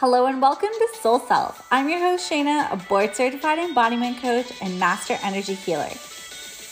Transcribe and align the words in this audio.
Hello 0.00 0.26
and 0.26 0.42
welcome 0.42 0.68
to 0.68 0.88
Soul 1.00 1.20
Self. 1.20 1.66
I'm 1.70 1.88
your 1.88 1.98
host, 1.98 2.30
Shayna, 2.30 2.70
a 2.70 2.76
board 2.76 3.16
certified 3.16 3.58
embodiment 3.58 4.20
coach 4.20 4.52
and 4.60 4.78
master 4.78 5.16
energy 5.22 5.54
healer. 5.54 5.88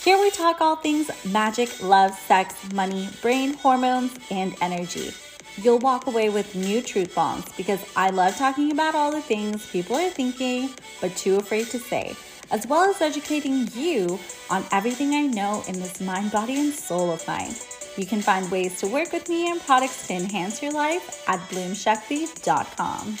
Here 0.03 0.21
we 0.21 0.29
talk 0.29 0.61
all 0.61 0.75
things 0.75 1.09
magic, 1.25 1.81
love, 1.81 2.13
sex, 2.13 2.53
money, 2.71 3.09
brain, 3.23 3.55
hormones, 3.55 4.15
and 4.29 4.53
energy. 4.61 5.11
You'll 5.57 5.79
walk 5.79 6.05
away 6.05 6.29
with 6.29 6.53
new 6.53 6.83
truth 6.83 7.15
bombs 7.15 7.45
because 7.57 7.83
I 7.95 8.11
love 8.11 8.37
talking 8.37 8.71
about 8.71 8.93
all 8.93 9.09
the 9.09 9.23
things 9.23 9.65
people 9.71 9.95
are 9.95 10.11
thinking 10.11 10.69
but 11.01 11.15
too 11.15 11.37
afraid 11.37 11.65
to 11.71 11.79
say, 11.79 12.15
as 12.51 12.67
well 12.67 12.87
as 12.87 13.01
educating 13.01 13.67
you 13.73 14.19
on 14.51 14.63
everything 14.71 15.15
I 15.15 15.25
know 15.25 15.63
in 15.67 15.79
this 15.79 15.99
mind, 15.99 16.31
body, 16.31 16.59
and 16.59 16.71
soul 16.71 17.11
of 17.11 17.27
mine. 17.27 17.55
You 17.97 18.05
can 18.05 18.21
find 18.21 18.51
ways 18.51 18.77
to 18.81 18.87
work 18.87 19.13
with 19.13 19.29
me 19.29 19.49
and 19.49 19.61
products 19.61 20.07
to 20.07 20.13
enhance 20.15 20.61
your 20.61 20.73
life 20.73 21.23
at 21.29 21.39
bloomshakti.com. 21.49 23.17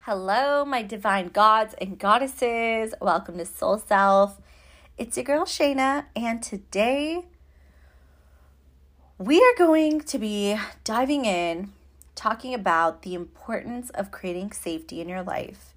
Hello, 0.00 0.64
my 0.64 0.82
divine 0.82 1.28
gods 1.28 1.74
and 1.80 1.96
goddesses. 1.96 2.92
Welcome 3.00 3.38
to 3.38 3.46
Soul 3.46 3.78
Self. 3.78 4.40
It's 4.98 5.16
your 5.16 5.22
girl 5.22 5.44
Shayna, 5.44 6.06
and 6.16 6.42
today 6.42 7.26
we 9.18 9.40
are 9.40 9.54
going 9.56 10.00
to 10.00 10.18
be 10.18 10.56
diving 10.82 11.24
in 11.24 11.72
talking 12.16 12.52
about 12.52 13.02
the 13.02 13.14
importance 13.14 13.90
of 13.90 14.10
creating 14.10 14.50
safety 14.50 15.00
in 15.00 15.08
your 15.08 15.22
life 15.22 15.72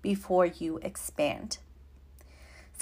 before 0.00 0.46
you 0.46 0.78
expand. 0.82 1.58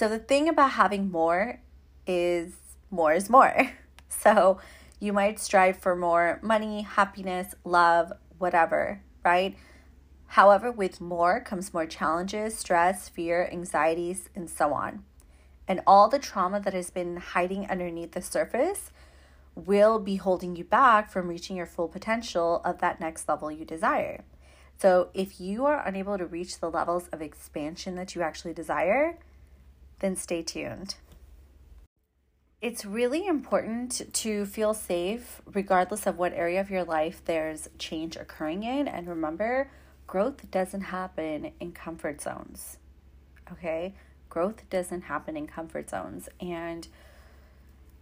So, 0.00 0.08
the 0.08 0.18
thing 0.18 0.48
about 0.48 0.70
having 0.70 1.10
more 1.10 1.60
is 2.06 2.54
more 2.90 3.12
is 3.12 3.28
more. 3.28 3.72
So, 4.08 4.58
you 4.98 5.12
might 5.12 5.38
strive 5.38 5.76
for 5.76 5.94
more 5.94 6.40
money, 6.42 6.82
happiness, 6.82 7.54
love, 7.64 8.10
whatever, 8.38 9.02
right? 9.22 9.54
However, 10.26 10.72
with 10.72 11.02
more 11.02 11.38
comes 11.40 11.74
more 11.74 11.84
challenges, 11.84 12.56
stress, 12.56 13.10
fear, 13.10 13.46
anxieties, 13.52 14.30
and 14.34 14.48
so 14.48 14.72
on. 14.72 15.04
And 15.68 15.82
all 15.86 16.08
the 16.08 16.18
trauma 16.18 16.60
that 16.60 16.72
has 16.72 16.90
been 16.90 17.18
hiding 17.18 17.66
underneath 17.70 18.12
the 18.12 18.22
surface 18.22 18.90
will 19.54 19.98
be 19.98 20.16
holding 20.16 20.56
you 20.56 20.64
back 20.64 21.10
from 21.10 21.28
reaching 21.28 21.56
your 21.56 21.66
full 21.66 21.88
potential 21.88 22.62
of 22.64 22.78
that 22.78 23.00
next 23.00 23.28
level 23.28 23.50
you 23.52 23.66
desire. 23.66 24.24
So, 24.78 25.10
if 25.12 25.40
you 25.40 25.66
are 25.66 25.86
unable 25.86 26.16
to 26.16 26.24
reach 26.24 26.58
the 26.58 26.70
levels 26.70 27.08
of 27.12 27.20
expansion 27.20 27.96
that 27.96 28.14
you 28.14 28.22
actually 28.22 28.54
desire, 28.54 29.18
then 30.00 30.16
stay 30.16 30.42
tuned. 30.42 30.96
It's 32.60 32.84
really 32.84 33.26
important 33.26 34.12
to 34.12 34.44
feel 34.44 34.74
safe 34.74 35.40
regardless 35.46 36.06
of 36.06 36.18
what 36.18 36.34
area 36.34 36.60
of 36.60 36.70
your 36.70 36.84
life 36.84 37.22
there's 37.24 37.70
change 37.78 38.16
occurring 38.16 38.64
in. 38.64 38.86
And 38.86 39.08
remember, 39.08 39.70
growth 40.06 40.50
doesn't 40.50 40.82
happen 40.82 41.52
in 41.58 41.72
comfort 41.72 42.20
zones. 42.20 42.76
Okay? 43.50 43.94
Growth 44.28 44.68
doesn't 44.68 45.02
happen 45.02 45.38
in 45.38 45.46
comfort 45.46 45.88
zones. 45.88 46.28
And 46.38 46.86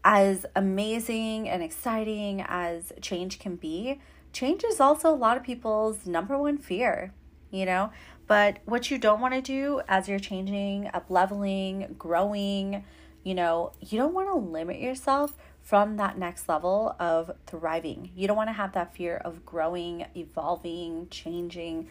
as 0.05 0.45
amazing 0.57 1.49
and 1.49 1.63
exciting 1.63 2.45
as 2.47 2.93
change 3.01 3.39
can 3.39 3.57
be, 3.57 4.01
change 4.33 4.65
is 4.65 4.81
also 4.81 5.09
a 5.09 5.15
lot 5.15 5.37
of 5.37 5.45
people's 5.45 6.07
number 6.07 6.37
one 6.37 6.59
fear, 6.59 7.13
you 7.51 7.67
know? 7.67 7.91
But 8.27 8.59
what 8.65 8.91
you 8.91 8.99
don't 8.99 9.21
want 9.21 9.35
to 9.35 9.41
do 9.41 9.81
as 9.89 10.09
you're 10.09 10.19
changing, 10.19 10.91
up 10.93 11.07
leveling, 11.09 11.95
growing, 11.99 12.85
you 13.25 13.35
know, 13.35 13.73
you 13.81 13.99
don't 13.99 14.15
want 14.15 14.29
to 14.29 14.35
limit 14.35 14.81
yourself 14.81 15.35
from 15.63 15.97
that 15.97 16.17
next 16.17 16.49
level 16.49 16.95
of 16.99 17.31
thriving. 17.47 18.11
You 18.15 18.27
don't 18.27 18.37
want 18.37 18.49
to 18.49 18.55
have 18.55 18.73
that 18.73 18.95
fear 18.95 19.17
of 19.17 19.45
growing, 19.45 20.07
evolving, 20.15 21.09
changing. 21.11 21.89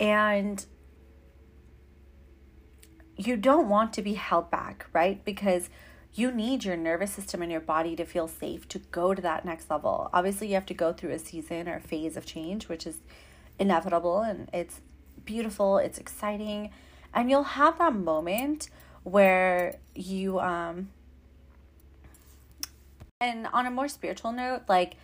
And 0.00 0.64
you 3.16 3.36
don't 3.36 3.68
want 3.68 3.92
to 3.94 4.02
be 4.02 4.14
held 4.14 4.50
back, 4.50 4.86
right? 4.92 5.22
Because 5.24 5.68
you 6.14 6.30
need 6.30 6.64
your 6.64 6.76
nervous 6.76 7.10
system 7.10 7.42
and 7.42 7.52
your 7.52 7.60
body 7.60 7.94
to 7.96 8.04
feel 8.04 8.28
safe 8.28 8.66
to 8.68 8.78
go 8.78 9.14
to 9.14 9.20
that 9.20 9.44
next 9.44 9.70
level. 9.70 10.08
Obviously, 10.12 10.48
you 10.48 10.54
have 10.54 10.66
to 10.66 10.74
go 10.74 10.92
through 10.92 11.10
a 11.10 11.18
season 11.18 11.68
or 11.68 11.76
a 11.76 11.80
phase 11.80 12.16
of 12.16 12.24
change, 12.24 12.68
which 12.68 12.86
is 12.86 13.00
inevitable 13.58 14.20
and 14.20 14.48
it's 14.52 14.80
beautiful, 15.24 15.78
it's 15.78 15.98
exciting, 15.98 16.70
and 17.14 17.30
you'll 17.30 17.42
have 17.42 17.78
that 17.78 17.94
moment 17.94 18.70
where 19.04 19.76
you 19.94 20.38
um 20.40 20.88
and 23.20 23.48
on 23.52 23.66
a 23.66 23.70
more 23.70 23.88
spiritual 23.88 24.32
note, 24.32 24.62
like 24.68 24.94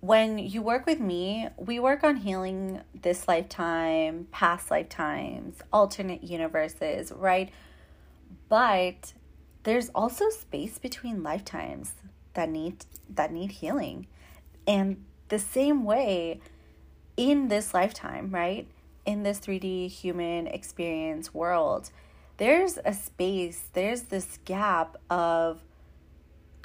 when 0.00 0.38
you 0.38 0.60
work 0.60 0.84
with 0.86 1.00
me, 1.00 1.48
we 1.56 1.80
work 1.80 2.04
on 2.04 2.16
healing 2.16 2.82
this 3.00 3.26
lifetime, 3.26 4.28
past 4.30 4.70
lifetimes, 4.70 5.58
alternate 5.72 6.22
universes, 6.22 7.10
right? 7.12 7.50
But 8.48 9.14
there's 9.62 9.88
also 9.94 10.28
space 10.28 10.78
between 10.78 11.22
lifetimes 11.22 11.94
that 12.34 12.50
need 12.50 12.84
that 13.08 13.32
need 13.32 13.52
healing. 13.52 14.06
And 14.66 15.04
the 15.28 15.38
same 15.38 15.84
way 15.84 16.40
in 17.16 17.48
this 17.48 17.74
lifetime, 17.74 18.30
right? 18.30 18.68
in 19.06 19.22
this 19.22 19.38
3D 19.38 19.88
human 19.88 20.48
experience 20.48 21.32
world, 21.32 21.90
there's 22.36 22.78
a 22.84 22.92
space, 22.92 23.68
there's 23.72 24.02
this 24.02 24.38
gap 24.44 24.96
of 25.08 25.62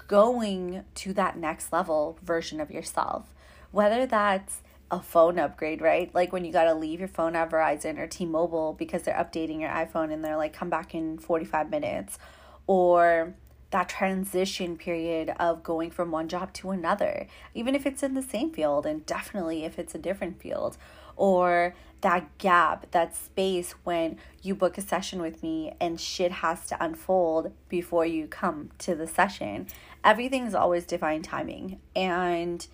going 0.08 0.84
to 0.96 1.14
that 1.14 1.38
next 1.38 1.72
level 1.72 2.18
version 2.24 2.60
of 2.60 2.72
yourself. 2.72 3.34
Whether 3.70 4.06
that's 4.06 4.62
a 4.90 5.00
phone 5.00 5.40
upgrade, 5.40 5.80
right? 5.80 6.14
Like 6.14 6.34
when 6.34 6.44
you 6.44 6.52
got 6.52 6.66
to 6.66 6.74
leave 6.74 7.00
your 7.00 7.08
phone 7.08 7.36
at 7.36 7.50
Verizon 7.50 7.98
or 7.98 8.08
T 8.08 8.26
Mobile 8.26 8.74
because 8.74 9.04
they're 9.04 9.16
updating 9.16 9.62
your 9.62 9.70
iPhone 9.70 10.12
and 10.12 10.26
they're 10.26 10.36
like, 10.36 10.52
come 10.52 10.70
back 10.70 10.94
in 10.94 11.18
45 11.18 11.70
minutes. 11.70 12.20
Or 12.68 13.34
that 13.72 13.90
transition 13.90 14.78
period 14.78 15.34
of 15.40 15.64
going 15.64 15.90
from 15.90 16.12
one 16.12 16.28
job 16.28 16.54
to 16.54 16.72
another, 16.72 17.28
even 17.54 17.74
if 17.74 17.86
it's 17.86 18.04
in 18.04 18.14
the 18.14 18.22
same 18.22 18.52
field, 18.52 18.86
and 18.86 19.06
definitely 19.06 19.66
if 19.66 19.80
it's 19.80 19.96
a 19.96 20.00
different 20.00 20.42
field 20.42 20.78
or 21.16 21.74
that 22.02 22.38
gap, 22.38 22.90
that 22.92 23.16
space 23.16 23.72
when 23.84 24.18
you 24.42 24.56
book 24.56 24.78
a 24.78 24.82
session 24.82 25.22
with 25.22 25.44
me 25.44 25.74
and 25.80 26.00
shit 26.00 26.32
has 26.32 26.66
to 26.68 26.84
unfold 26.84 27.52
before 27.70 28.06
you 28.06 28.28
come 28.28 28.72
to 28.80 28.96
the 28.96 29.08
session. 29.08 29.68
Everything's 30.04 30.56
always 30.56 30.86
divine 30.86 31.22
timing. 31.22 31.80
And 31.96 32.66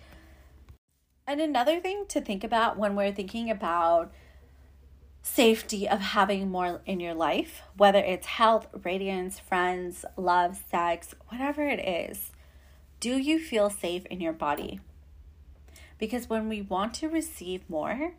and 1.26 1.42
another 1.42 1.78
thing 1.78 2.06
to 2.08 2.22
think 2.22 2.42
about 2.42 2.78
when 2.78 2.96
we're 2.96 3.12
thinking 3.12 3.50
about 3.50 4.10
safety 5.22 5.88
of 5.88 6.00
having 6.00 6.50
more 6.50 6.80
in 6.86 7.00
your 7.00 7.14
life, 7.14 7.62
whether 7.76 7.98
it's 7.98 8.26
health, 8.26 8.66
radiance, 8.84 9.38
friends, 9.38 10.04
love, 10.16 10.60
sex, 10.70 11.14
whatever 11.28 11.66
it 11.66 11.80
is, 11.80 12.30
do 13.00 13.16
you 13.18 13.38
feel 13.38 13.70
safe 13.70 14.06
in 14.06 14.20
your 14.20 14.32
body? 14.32 14.80
Because 15.98 16.28
when 16.28 16.48
we 16.48 16.62
want 16.62 16.94
to 16.94 17.08
receive 17.08 17.68
more, 17.68 18.14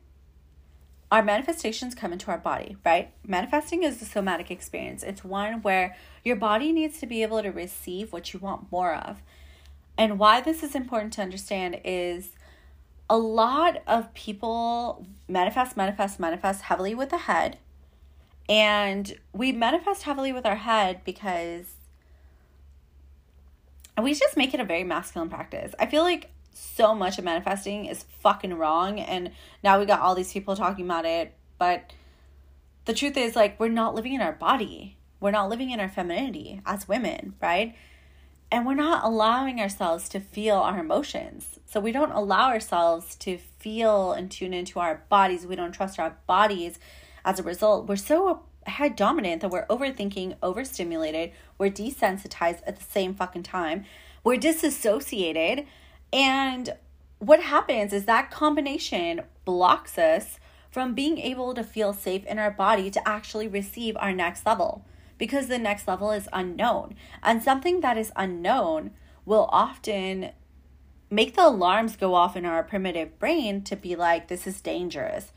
our 1.11 1.23
manifestations 1.23 1.95
come 1.95 2.13
into 2.13 2.29
our 2.29 2.38
body, 2.38 2.77
right? 2.85 3.11
Manifesting 3.25 3.83
is 3.83 4.01
a 4.01 4.05
somatic 4.05 4.51
experience. 4.51 5.01
It's 5.01 5.23
one 5.23 5.61
where 5.61 5.95
your 6.23 6.35
body 6.35 6.71
needs 6.71 6.99
to 6.99 7.07
be 7.07 7.23
able 7.23 7.41
to 7.41 7.49
receive 7.49 8.13
what 8.13 8.31
you 8.33 8.39
want 8.39 8.71
more 8.71 8.93
of. 8.93 9.21
And 9.97 10.19
why 10.19 10.39
this 10.39 10.61
is 10.61 10.75
important 10.75 11.13
to 11.13 11.21
understand 11.21 11.81
is 11.83 12.31
a 13.09 13.17
lot 13.17 13.81
of 13.87 14.13
people 14.13 15.05
manifest, 15.27 15.75
manifest, 15.75 16.19
manifest 16.19 16.63
heavily 16.63 16.93
with 16.93 17.09
the 17.09 17.17
head. 17.17 17.57
And 18.47 19.17
we 19.33 19.51
manifest 19.51 20.03
heavily 20.03 20.31
with 20.31 20.45
our 20.45 20.55
head 20.55 21.01
because 21.05 21.75
we 24.01 24.13
just 24.13 24.37
make 24.37 24.53
it 24.53 24.59
a 24.59 24.65
very 24.65 24.83
masculine 24.83 25.29
practice. 25.29 25.73
I 25.79 25.85
feel 25.85 26.03
like 26.03 26.29
so 26.59 26.94
much 26.94 27.17
of 27.17 27.23
manifesting 27.23 27.85
is 27.85 28.03
fucking 28.19 28.53
wrong 28.53 29.00
and 29.00 29.31
now 29.63 29.79
we 29.79 29.85
got 29.85 30.01
all 30.01 30.13
these 30.13 30.33
people 30.33 30.55
talking 30.55 30.83
about 30.83 31.05
it 31.05 31.33
but 31.57 31.94
the 32.83 32.94
truth 32.94 33.15
is 33.15 33.35
like 33.35 33.57
we're 33.59 33.69
not 33.69 33.95
living 33.95 34.13
in 34.13 34.21
our 34.21 34.33
body 34.33 34.97
we're 35.21 35.31
not 35.31 35.50
living 35.50 35.71
in 35.71 35.79
our 35.79 35.88
femininity 35.88 36.62
as 36.65 36.88
women 36.88 37.33
right 37.41 37.75
and 38.51 38.66
we're 38.66 38.74
not 38.74 39.04
allowing 39.04 39.60
ourselves 39.60 40.10
to 40.10 40.19
feel 40.19 40.57
our 40.57 40.80
emotions. 40.80 41.60
So 41.66 41.80
we 41.80 41.92
don't 41.92 42.12
allow 42.12 42.50
ourselves 42.50 43.16
to 43.18 43.38
feel 43.38 44.12
and 44.12 44.31
tune 44.31 44.54
into 44.54 44.80
our 44.80 45.04
bodies. 45.10 45.46
We 45.46 45.56
don't 45.56 45.72
trust 45.72 46.00
our 46.00 46.18
bodies 46.25 46.80
as 47.24 47.40
a 47.40 47.44
result. 47.44 47.88
We're 47.88 47.96
so 47.96 48.44
head 48.66 48.96
dominant 48.96 49.42
that 49.42 49.51
we're 49.51 49.68
overthinking 49.68 50.38
overstimulated. 50.42 51.31
We're 51.57 51.69
desensitized 51.69 52.62
at 52.66 52.78
the 52.78 52.84
same 52.84 53.13
fucking 53.13 53.44
time. 53.44 53.86
We're 54.24 54.38
disassociated. 54.38 55.68
And 56.12 56.75
what 57.19 57.42
happens 57.42 57.94
is 57.94 58.06
that 58.06 58.31
combination 58.31 59.22
blocks 59.46 59.98
us 59.98 60.40
from 60.72 60.94
being 60.94 61.18
able 61.19 61.54
to 61.54 61.63
feel 61.63 61.94
safe 61.94 62.25
in 62.25 62.40
our 62.40 62.51
body 62.51 62.90
to 62.92 63.07
actually 63.07 63.48
receive 63.48 63.96
our 63.98 64.13
next 64.13 64.46
level 64.46 64.86
because 65.19 65.48
the 65.48 65.60
next 65.60 65.88
level 65.88 66.10
is 66.10 66.27
unknown. 66.33 66.95
And 67.21 67.44
something 67.44 67.81
that 67.81 68.00
is 68.00 68.12
unknown 68.16 68.92
will 69.25 69.48
often 69.51 70.31
make 71.12 71.36
the 71.36 71.45
alarms 71.45 71.95
go 71.95 72.16
off 72.16 72.36
in 72.36 72.45
our 72.45 72.63
primitive 72.63 73.19
brain 73.19 73.62
to 73.66 73.75
be 73.75 73.95
like, 73.95 74.27
this 74.27 74.48
is 74.48 74.62
dangerous. 74.62 75.31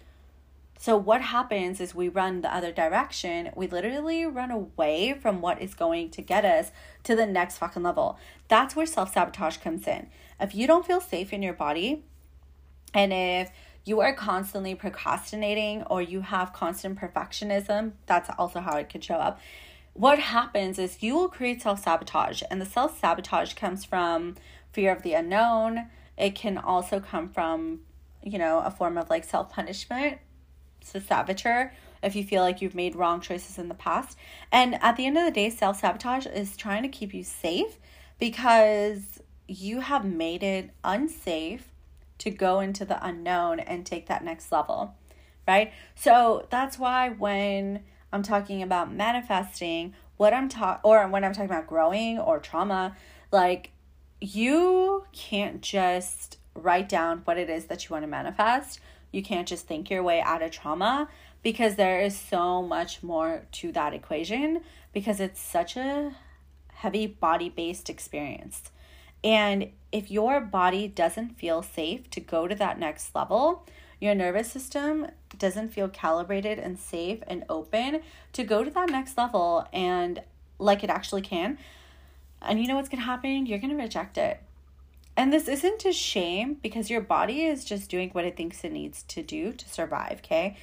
So, 0.78 0.96
what 0.96 1.20
happens 1.20 1.80
is 1.80 1.94
we 1.94 2.08
run 2.08 2.40
the 2.40 2.52
other 2.52 2.72
direction. 2.72 3.50
We 3.54 3.68
literally 3.68 4.24
run 4.26 4.50
away 4.50 5.14
from 5.14 5.40
what 5.40 5.62
is 5.62 5.74
going 5.74 6.10
to 6.10 6.22
get 6.22 6.44
us 6.44 6.72
to 7.04 7.14
the 7.14 7.26
next 7.26 7.58
fucking 7.58 7.84
level. 7.84 8.18
That's 8.48 8.74
where 8.74 8.86
self 8.86 9.12
sabotage 9.14 9.58
comes 9.58 9.86
in. 9.86 10.08
If 10.40 10.56
you 10.56 10.66
don't 10.66 10.84
feel 10.84 11.00
safe 11.00 11.32
in 11.32 11.40
your 11.40 11.52
body, 11.52 12.04
and 12.92 13.12
if 13.12 13.50
you 13.84 14.00
are 14.00 14.12
constantly 14.12 14.74
procrastinating 14.74 15.82
or 15.84 16.02
you 16.02 16.20
have 16.20 16.52
constant 16.52 16.98
perfectionism, 16.98 17.92
that's 18.06 18.30
also 18.36 18.58
how 18.58 18.76
it 18.76 18.88
can 18.88 19.00
show 19.00 19.14
up. 19.14 19.38
What 19.94 20.18
happens 20.18 20.78
is 20.78 21.02
you 21.02 21.14
will 21.14 21.28
create 21.28 21.62
self 21.62 21.82
sabotage, 21.82 22.42
and 22.50 22.60
the 22.60 22.66
self 22.66 22.98
sabotage 22.98 23.54
comes 23.54 23.84
from 23.84 24.36
fear 24.72 24.92
of 24.92 25.02
the 25.02 25.14
unknown. 25.14 25.90
It 26.16 26.34
can 26.34 26.56
also 26.58 27.00
come 27.00 27.28
from, 27.28 27.80
you 28.22 28.38
know, 28.38 28.60
a 28.60 28.70
form 28.70 28.96
of 28.96 29.10
like 29.10 29.24
self 29.24 29.50
punishment 29.50 30.18
to 30.90 31.00
saboteur 31.00 31.72
if 32.02 32.16
you 32.16 32.24
feel 32.24 32.42
like 32.42 32.60
you've 32.60 32.74
made 32.74 32.96
wrong 32.96 33.20
choices 33.20 33.58
in 33.58 33.68
the 33.68 33.74
past. 33.74 34.16
And 34.50 34.82
at 34.82 34.96
the 34.96 35.06
end 35.06 35.18
of 35.18 35.24
the 35.24 35.30
day, 35.30 35.50
self 35.50 35.80
sabotage 35.80 36.26
is 36.26 36.56
trying 36.56 36.82
to 36.82 36.88
keep 36.88 37.12
you 37.12 37.22
safe 37.22 37.78
because 38.18 39.20
you 39.46 39.80
have 39.80 40.04
made 40.04 40.42
it 40.42 40.70
unsafe 40.84 41.70
to 42.18 42.30
go 42.30 42.60
into 42.60 42.84
the 42.84 43.04
unknown 43.04 43.60
and 43.60 43.84
take 43.84 44.06
that 44.06 44.24
next 44.24 44.50
level, 44.52 44.94
right? 45.46 45.72
So 45.94 46.46
that's 46.50 46.78
why 46.78 47.10
when 47.10 47.82
I'm 48.12 48.22
talking 48.22 48.62
about 48.62 48.92
manifesting, 48.92 49.94
what 50.16 50.34
I'm 50.34 50.48
talking, 50.48 50.80
or 50.84 51.06
when 51.08 51.24
I'm 51.24 51.32
talking 51.32 51.50
about 51.50 51.66
growing 51.66 52.18
or 52.18 52.38
trauma, 52.38 52.96
like 53.30 53.70
you 54.20 55.04
can't 55.12 55.60
just 55.62 56.38
write 56.54 56.88
down 56.88 57.22
what 57.24 57.38
it 57.38 57.48
is 57.48 57.66
that 57.66 57.88
you 57.88 57.94
want 57.94 58.02
to 58.02 58.08
manifest 58.08 58.78
you 59.12 59.22
can't 59.22 59.46
just 59.46 59.66
think 59.66 59.90
your 59.90 60.02
way 60.02 60.20
out 60.22 60.42
of 60.42 60.50
trauma 60.50 61.08
because 61.42 61.76
there 61.76 62.00
is 62.00 62.18
so 62.18 62.62
much 62.62 63.02
more 63.02 63.42
to 63.52 63.70
that 63.72 63.92
equation 63.92 64.62
because 64.92 65.20
it's 65.20 65.40
such 65.40 65.76
a 65.76 66.16
heavy 66.72 67.06
body 67.06 67.50
based 67.50 67.90
experience. 67.90 68.70
And 69.22 69.70
if 69.92 70.10
your 70.10 70.40
body 70.40 70.88
doesn't 70.88 71.38
feel 71.38 71.62
safe 71.62 72.10
to 72.10 72.20
go 72.20 72.48
to 72.48 72.54
that 72.56 72.78
next 72.78 73.14
level, 73.14 73.66
your 74.02 74.16
nervous 74.16 74.50
system 74.50 75.06
doesn't 75.38 75.68
feel 75.68 75.88
calibrated 75.88 76.58
and 76.58 76.76
safe 76.76 77.20
and 77.28 77.44
open 77.48 78.00
to 78.32 78.42
go 78.42 78.64
to 78.64 78.70
that 78.70 78.90
next 78.90 79.16
level 79.16 79.64
and 79.72 80.20
like 80.58 80.82
it 80.82 80.90
actually 80.90 81.22
can. 81.22 81.56
And 82.40 82.60
you 82.60 82.66
know 82.66 82.74
what's 82.74 82.88
going 82.88 83.00
to 83.00 83.06
happen? 83.06 83.46
You're 83.46 83.60
going 83.60 83.70
to 83.70 83.80
reject 83.80 84.18
it. 84.18 84.42
And 85.16 85.32
this 85.32 85.46
isn't 85.46 85.84
a 85.84 85.92
shame 85.92 86.56
because 86.60 86.90
your 86.90 87.00
body 87.00 87.42
is 87.42 87.64
just 87.64 87.88
doing 87.88 88.10
what 88.10 88.24
it 88.24 88.36
thinks 88.36 88.64
it 88.64 88.72
needs 88.72 89.04
to 89.04 89.22
do 89.22 89.52
to 89.52 89.68
survive, 89.68 90.18
okay? 90.24 90.56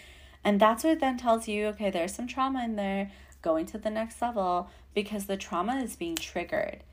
And 0.43 0.59
that's 0.59 0.83
what 0.83 0.99
then 0.99 1.17
tells 1.17 1.47
you, 1.47 1.67
okay, 1.67 1.89
there's 1.89 2.13
some 2.13 2.27
trauma 2.27 2.65
in 2.65 2.75
there, 2.75 3.09
going 3.41 3.65
to 3.67 3.77
the 3.77 3.89
next 3.89 4.21
level 4.21 4.69
because 4.93 5.27
the 5.27 5.37
trauma 5.37 5.77
is 5.77 5.95
being 5.95 6.17
triggered. 6.17 6.83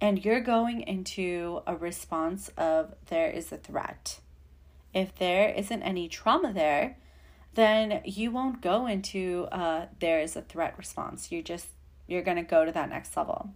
And 0.00 0.24
you're 0.24 0.40
going 0.40 0.82
into 0.82 1.62
a 1.66 1.74
response 1.74 2.48
of 2.56 2.94
there 3.08 3.28
is 3.28 3.50
a 3.50 3.56
threat. 3.56 4.20
If 4.92 5.14
there 5.16 5.50
isn't 5.50 5.82
any 5.82 6.08
trauma 6.08 6.52
there, 6.52 6.96
then 7.54 8.00
you 8.04 8.30
won't 8.30 8.60
go 8.60 8.86
into 8.86 9.48
uh, 9.50 9.86
there 9.98 10.20
is 10.20 10.36
a 10.36 10.42
threat 10.42 10.74
response. 10.78 11.32
You 11.32 11.42
just, 11.42 11.68
you're 12.06 12.22
going 12.22 12.36
to 12.36 12.42
go 12.42 12.64
to 12.64 12.72
that 12.72 12.88
next 12.88 13.16
level. 13.16 13.50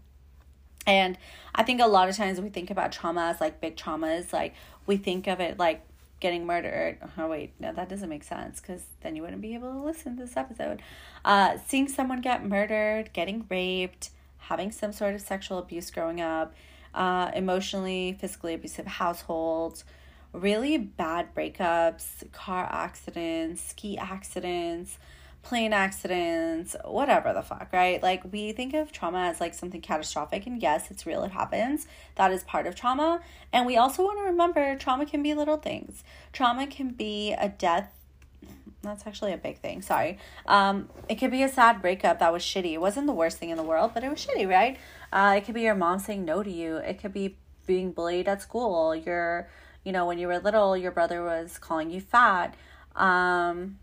And 0.87 1.17
I 1.55 1.63
think 1.63 1.81
a 1.81 1.87
lot 1.87 2.09
of 2.09 2.17
times 2.17 2.41
we 2.41 2.51
think 2.51 2.71
about 2.71 2.93
trauma 2.93 3.27
as 3.27 3.41
like 3.41 3.61
big 3.61 3.77
traumas, 3.77 4.33
like 4.33 4.55
we 4.87 4.97
think 4.97 5.27
of 5.27 5.41
it 5.41 5.59
like 5.59 5.83
getting 6.21 6.47
murdered. 6.47 6.99
Oh, 7.19 7.29
wait, 7.29 7.53
no, 7.59 7.73
that 7.73 7.89
doesn't 7.89 8.09
make 8.09 8.25
sense 8.25 8.61
because 8.61 8.83
then 9.03 9.17
you 9.17 9.23
wouldn't 9.23 9.43
be 9.43 9.55
able 9.55 9.73
to 9.73 9.79
listen 9.79 10.17
to 10.17 10.25
this 10.25 10.37
episode. 10.37 10.83
Uh, 11.25 11.59
seeing 11.67 11.89
someone 11.89 12.21
get 12.21 12.47
murdered, 12.47 13.13
getting 13.13 13.47
raped, 13.49 14.11
having 14.39 14.71
some 14.71 14.93
sort 14.93 15.15
of 15.15 15.21
sexual 15.21 15.59
abuse 15.59 15.91
growing 15.91 16.21
up, 16.21 16.55
uh, 16.95 17.31
emotionally, 17.35 18.17
physically 18.21 18.55
abusive 18.55 18.87
households, 18.87 19.85
really 20.35 20.77
bad 20.77 21.35
breakups, 21.35 22.31
car 22.33 22.69
accidents, 22.71 23.63
ski 23.63 23.97
accidents, 23.97 24.99
plane 25.43 25.73
accidents, 25.73 26.75
whatever 26.85 27.33
the 27.33 27.43
fuck, 27.43 27.69
right? 27.73 28.03
Like 28.03 28.23
we 28.33 28.53
think 28.53 28.75
of 28.75 28.91
trauma 28.91 29.27
as 29.27 29.41
like 29.41 29.55
something 29.55 29.81
catastrophic 29.81 30.47
and 30.47 30.61
yes, 30.61 30.91
it's 30.91 31.07
real, 31.07 31.23
it 31.23 31.31
happens. 31.31 31.87
That 32.17 32.33
is 32.33 32.43
part 32.43 32.67
of 32.67 32.75
trauma. 32.75 33.21
And 33.53 33.65
we 33.67 33.77
also 33.77 34.03
want 34.03 34.19
to 34.19 34.25
remember 34.25 34.77
trauma 34.77 35.07
can 35.07 35.23
be 35.23 35.35
little 35.35 35.59
things. 35.59 36.03
Trauma 36.33 36.67
can 36.67 36.91
be 36.91 37.33
a 37.33 37.49
death 37.49 37.91
that's 38.83 39.07
actually 39.07 39.33
a 39.33 39.39
big 39.39 39.59
thing. 39.59 39.81
Sorry. 39.83 40.19
Um, 40.47 40.91
it 41.09 41.15
could 41.17 41.31
be 41.31 41.43
a 41.43 41.49
sad 41.49 41.81
breakup 41.81 42.19
that 42.19 42.33
was 42.33 42.43
shitty. 42.43 42.73
It 42.73 42.81
wasn't 42.81 43.07
the 43.07 43.15
worst 43.15 43.39
thing 43.39 43.49
in 43.49 43.57
the 43.57 43.63
world, 43.63 43.93
but 43.95 44.05
it 44.05 44.11
was 44.11 44.25
shitty, 44.25 44.47
right? 44.49 44.77
Uh, 45.11 45.35
it 45.39 45.45
could 45.45 45.55
be 45.55 45.63
your 45.63 45.75
mom 45.75 45.99
saying 45.99 46.25
no 46.25 46.43
to 46.43 46.51
you. 46.51 46.77
It 46.77 47.01
could 47.01 47.15
be 47.15 47.39
being 47.67 47.93
bullied 47.93 48.29
at 48.29 48.43
school. 48.43 48.95
Your, 48.95 49.49
you 49.85 49.93
know, 49.93 50.07
when 50.07 50.19
you 50.19 50.27
were 50.27 50.39
little, 50.39 50.77
your 50.77 50.91
brother 50.91 51.23
was 51.23 51.59
calling 51.59 51.91
you 51.91 52.01
fat. 52.01 52.55
Um, 52.97 53.79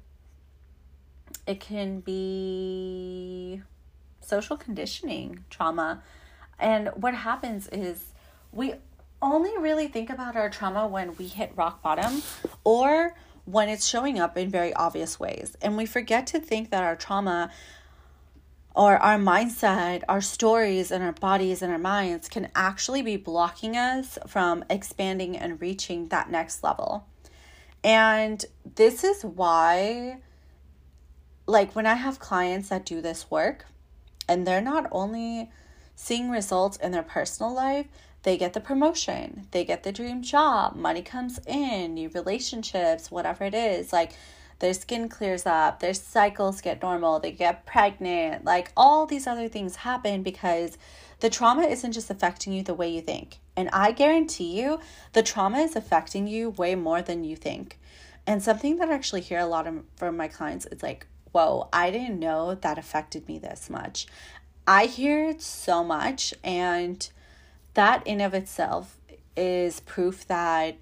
it 1.48 1.60
can 1.60 2.00
be 2.00 3.62
social 4.20 4.58
conditioning 4.58 5.46
trauma. 5.50 6.04
And 6.60 6.90
what 6.96 7.14
happens 7.14 7.68
is 7.70 8.06
we 8.52 8.76
only 9.22 9.56
really 9.58 9.88
think 9.88 10.10
about 10.10 10.36
our 10.36 10.50
trauma 10.50 10.88
when 10.88 11.16
we 11.18 11.28
hit 11.28 11.52
rock 11.56 11.82
bottom 11.82 12.22
or 12.64 13.16
when 13.46 13.70
it's 13.70 13.86
showing 13.86 14.20
up 14.20 14.38
in 14.38 14.50
very 14.50 14.74
obvious 14.74 15.20
ways. 15.20 15.56
And 15.62 15.78
we 15.78 15.86
forget 15.86 16.28
to 16.28 16.40
think 16.40 16.72
that 16.72 16.84
our 16.84 16.96
trauma 16.96 17.52
or 18.76 18.98
our 18.98 19.18
mindset, 19.18 20.04
our 20.08 20.22
stories, 20.22 20.92
and 20.92 21.04
our 21.04 21.12
bodies 21.12 21.62
and 21.62 21.72
our 21.72 21.80
minds 21.80 22.30
can 22.30 22.50
actually 22.56 23.02
be 23.02 23.18
blocking 23.18 23.76
us 23.76 24.18
from 24.28 24.64
expanding 24.70 25.38
and 25.38 25.62
reaching 25.62 26.08
that 26.08 26.30
next 26.30 26.64
level. 26.64 27.06
And 27.84 28.44
this 28.76 29.04
is 29.04 29.24
why 29.24 30.20
like 31.52 31.76
when 31.76 31.86
I 31.86 31.96
have 31.96 32.20
clients 32.20 32.70
that 32.70 32.86
do 32.86 33.02
this 33.02 33.30
work 33.30 33.66
and 34.28 34.48
they're 34.48 34.62
not 34.62 34.88
only 34.92 35.50
seeing 35.96 36.30
results 36.30 36.78
in 36.78 36.92
their 36.92 37.04
personal 37.04 37.54
life, 37.54 37.88
they 38.24 38.38
get 38.38 38.54
the 38.54 38.62
promotion, 38.62 39.48
they 39.52 39.66
get 39.66 39.84
the 39.84 39.92
dream 39.92 40.22
job, 40.22 40.76
money 40.76 41.02
comes 41.02 41.40
in, 41.48 41.96
new 41.96 42.10
relationships, 42.10 43.12
whatever 43.12 43.44
it 43.44 43.54
is. 43.54 43.92
Like 43.92 44.14
their 44.62 44.74
skin 44.74 45.10
clears 45.10 45.46
up, 45.46 45.80
their 45.80 45.94
cycles 45.94 46.62
get 46.62 46.82
normal, 46.82 47.20
they 47.20 47.32
get 47.32 47.66
pregnant. 47.66 48.46
Like 48.46 48.72
all 48.78 49.06
these 49.06 49.28
other 49.28 49.50
things 49.50 49.78
happen 49.78 50.24
because 50.24 50.78
the 51.20 51.30
trauma 51.30 51.64
isn't 51.64 51.92
just 51.92 52.10
affecting 52.10 52.54
you 52.54 52.64
the 52.64 52.74
way 52.74 52.90
you 52.90 53.02
think. 53.02 53.40
And 53.58 53.70
I 53.74 53.92
guarantee 53.92 54.62
you, 54.62 54.80
the 55.14 55.24
trauma 55.24 55.60
is 55.60 55.76
affecting 55.76 56.28
you 56.28 56.52
way 56.52 56.76
more 56.76 57.02
than 57.02 57.24
you 57.24 57.36
think. 57.36 57.80
And 58.26 58.42
something 58.42 58.78
that 58.78 58.90
I 58.90 58.94
actually 58.94 59.22
hear 59.22 59.40
a 59.40 59.46
lot 59.46 59.68
of, 59.68 59.84
from 59.96 60.16
my 60.16 60.28
clients 60.28 60.68
is 60.68 60.82
like, 60.82 61.08
whoa, 61.32 61.68
I 61.74 61.92
didn't 61.92 62.20
know 62.20 62.56
that 62.56 62.78
affected 62.78 63.28
me 63.28 63.40
this 63.40 63.70
much. 63.70 64.06
I 64.68 64.86
hear 64.86 65.30
it 65.30 65.42
so 65.42 65.84
much, 65.84 66.34
and 66.44 67.10
that 67.74 68.06
in 68.06 68.22
of 68.22 68.34
itself 68.36 68.98
is 69.36 69.80
proof 69.82 70.28
that 70.28 70.78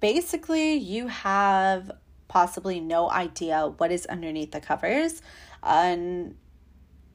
basically 0.00 0.74
you 0.74 1.06
have 1.06 1.92
possibly 2.36 2.80
no 2.80 3.10
idea 3.10 3.66
what 3.78 3.90
is 3.90 4.04
underneath 4.04 4.52
the 4.52 4.60
covers. 4.60 5.22
And 5.62 6.36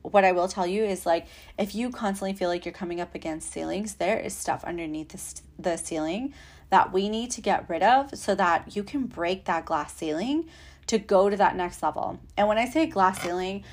what 0.02 0.26
I 0.26 0.32
will 0.32 0.48
tell 0.48 0.66
you 0.66 0.84
is 0.84 1.06
like 1.06 1.28
if 1.60 1.76
you 1.76 1.92
constantly 1.92 2.34
feel 2.34 2.50
like 2.50 2.66
you're 2.66 2.74
coming 2.74 3.00
up 3.00 3.14
against 3.14 3.52
ceilings, 3.52 3.94
there 3.94 4.18
is 4.18 4.36
stuff 4.36 4.64
underneath 4.64 5.10
the, 5.10 5.62
the 5.62 5.78
ceiling 5.78 6.34
that 6.72 6.92
we 6.92 7.08
need 7.08 7.30
to 7.32 7.42
get 7.42 7.70
rid 7.70 7.84
of 7.84 8.18
so 8.18 8.34
that 8.34 8.76
you 8.76 8.84
can 8.84 9.04
break 9.06 9.46
that 9.46 9.64
glass 9.64 9.94
ceiling 9.94 10.50
to 10.88 10.98
go 10.98 11.30
to 11.30 11.38
that 11.38 11.56
next 11.56 11.84
level. 11.84 12.20
And 12.36 12.48
when 12.48 12.58
I 12.58 12.66
say 12.66 12.88
glass 12.88 13.22
ceiling, 13.22 13.64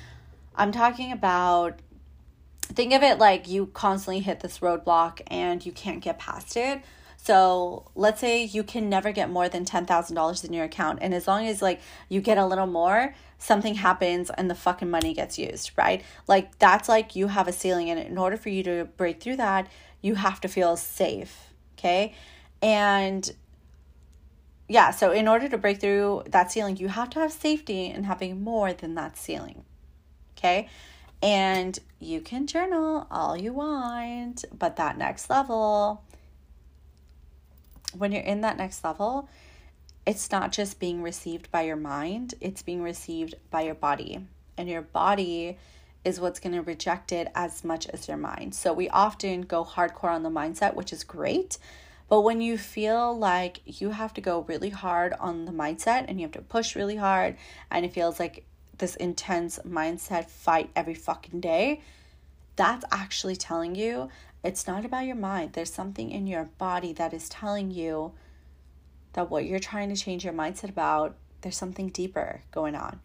I'm 0.55 0.71
talking 0.71 1.11
about 1.11 1.79
think 2.61 2.93
of 2.93 3.01
it 3.01 3.17
like 3.17 3.49
you 3.49 3.65
constantly 3.65 4.19
hit 4.19 4.41
this 4.41 4.59
roadblock 4.59 5.21
and 5.25 5.65
you 5.65 5.71
can't 5.71 6.01
get 6.01 6.19
past 6.19 6.55
it. 6.55 6.83
So 7.21 7.85
let's 7.95 8.21
say 8.21 8.43
you 8.43 8.63
can 8.63 8.89
never 8.89 9.11
get 9.11 9.29
more 9.29 9.49
than 9.49 9.65
$10,000 9.65 10.45
in 10.45 10.53
your 10.53 10.63
account. 10.63 10.99
And 11.01 11.13
as 11.13 11.27
long 11.27 11.45
as 11.45 11.61
like 11.61 11.81
you 12.07 12.21
get 12.21 12.37
a 12.37 12.45
little 12.45 12.65
more, 12.65 13.13
something 13.37 13.75
happens 13.75 14.31
and 14.31 14.49
the 14.49 14.55
fucking 14.55 14.89
money 14.89 15.13
gets 15.13 15.37
used, 15.37 15.71
right? 15.75 16.01
Like 16.27 16.57
that's 16.59 16.87
like 16.87 17.15
you 17.15 17.27
have 17.27 17.47
a 17.47 17.51
ceiling. 17.51 17.89
And 17.89 17.99
in 17.99 18.17
order 18.17 18.37
for 18.37 18.49
you 18.49 18.63
to 18.63 18.85
break 18.97 19.21
through 19.21 19.35
that, 19.35 19.67
you 20.01 20.15
have 20.15 20.39
to 20.41 20.47
feel 20.47 20.77
safe. 20.77 21.49
Okay. 21.77 22.13
And 22.61 23.29
yeah, 24.69 24.91
so 24.91 25.11
in 25.11 25.27
order 25.27 25.49
to 25.49 25.57
break 25.57 25.81
through 25.81 26.23
that 26.27 26.51
ceiling, 26.51 26.77
you 26.77 26.87
have 26.87 27.09
to 27.11 27.19
have 27.19 27.33
safety 27.33 27.89
and 27.89 28.05
having 28.05 28.41
more 28.41 28.71
than 28.71 28.95
that 28.95 29.17
ceiling. 29.17 29.65
Okay? 30.37 30.69
And 31.21 31.77
you 31.99 32.21
can 32.21 32.47
journal 32.47 33.07
all 33.11 33.35
you 33.35 33.51
want, 33.51 34.45
but 34.57 34.77
that 34.77 34.97
next 34.97 35.29
level, 35.29 36.03
when 37.97 38.11
you're 38.11 38.21
in 38.21 38.41
that 38.41 38.57
next 38.57 38.83
level, 38.83 39.29
it's 40.05 40.31
not 40.31 40.51
just 40.51 40.79
being 40.79 41.01
received 41.01 41.51
by 41.51 41.63
your 41.63 41.75
mind, 41.75 42.33
it's 42.41 42.61
being 42.61 42.81
received 42.81 43.35
by 43.51 43.61
your 43.61 43.75
body. 43.75 44.25
And 44.57 44.69
your 44.69 44.81
body 44.81 45.57
is 46.03 46.19
what's 46.19 46.39
going 46.39 46.53
to 46.53 46.61
reject 46.61 47.11
it 47.11 47.27
as 47.35 47.63
much 47.63 47.87
as 47.87 48.07
your 48.07 48.17
mind. 48.17 48.55
So 48.55 48.73
we 48.73 48.89
often 48.89 49.41
go 49.41 49.63
hardcore 49.63 50.11
on 50.11 50.23
the 50.23 50.29
mindset, 50.29 50.73
which 50.73 50.93
is 50.93 51.03
great. 51.03 51.57
But 52.07 52.21
when 52.21 52.41
you 52.41 52.57
feel 52.57 53.15
like 53.17 53.61
you 53.65 53.91
have 53.91 54.13
to 54.15 54.21
go 54.21 54.41
really 54.41 54.71
hard 54.71 55.13
on 55.19 55.45
the 55.45 55.51
mindset 55.51 56.05
and 56.07 56.19
you 56.19 56.25
have 56.25 56.33
to 56.33 56.41
push 56.41 56.75
really 56.75 56.95
hard, 56.95 57.35
and 57.69 57.85
it 57.85 57.93
feels 57.93 58.19
like 58.19 58.45
this 58.77 58.95
intense 58.95 59.59
mindset 59.67 60.29
fight 60.29 60.71
every 60.75 60.95
fucking 60.95 61.39
day, 61.41 61.81
that's 62.55 62.85
actually 62.91 63.35
telling 63.35 63.75
you 63.75 64.09
it's 64.43 64.67
not 64.67 64.85
about 64.85 65.05
your 65.05 65.15
mind. 65.15 65.53
There's 65.53 65.73
something 65.73 66.11
in 66.11 66.27
your 66.27 66.45
body 66.57 66.93
that 66.93 67.13
is 67.13 67.29
telling 67.29 67.71
you 67.71 68.13
that 69.13 69.29
what 69.29 69.45
you're 69.45 69.59
trying 69.59 69.89
to 69.89 70.01
change 70.01 70.23
your 70.23 70.33
mindset 70.33 70.69
about, 70.69 71.15
there's 71.41 71.57
something 71.57 71.89
deeper 71.89 72.41
going 72.51 72.75
on 72.75 72.99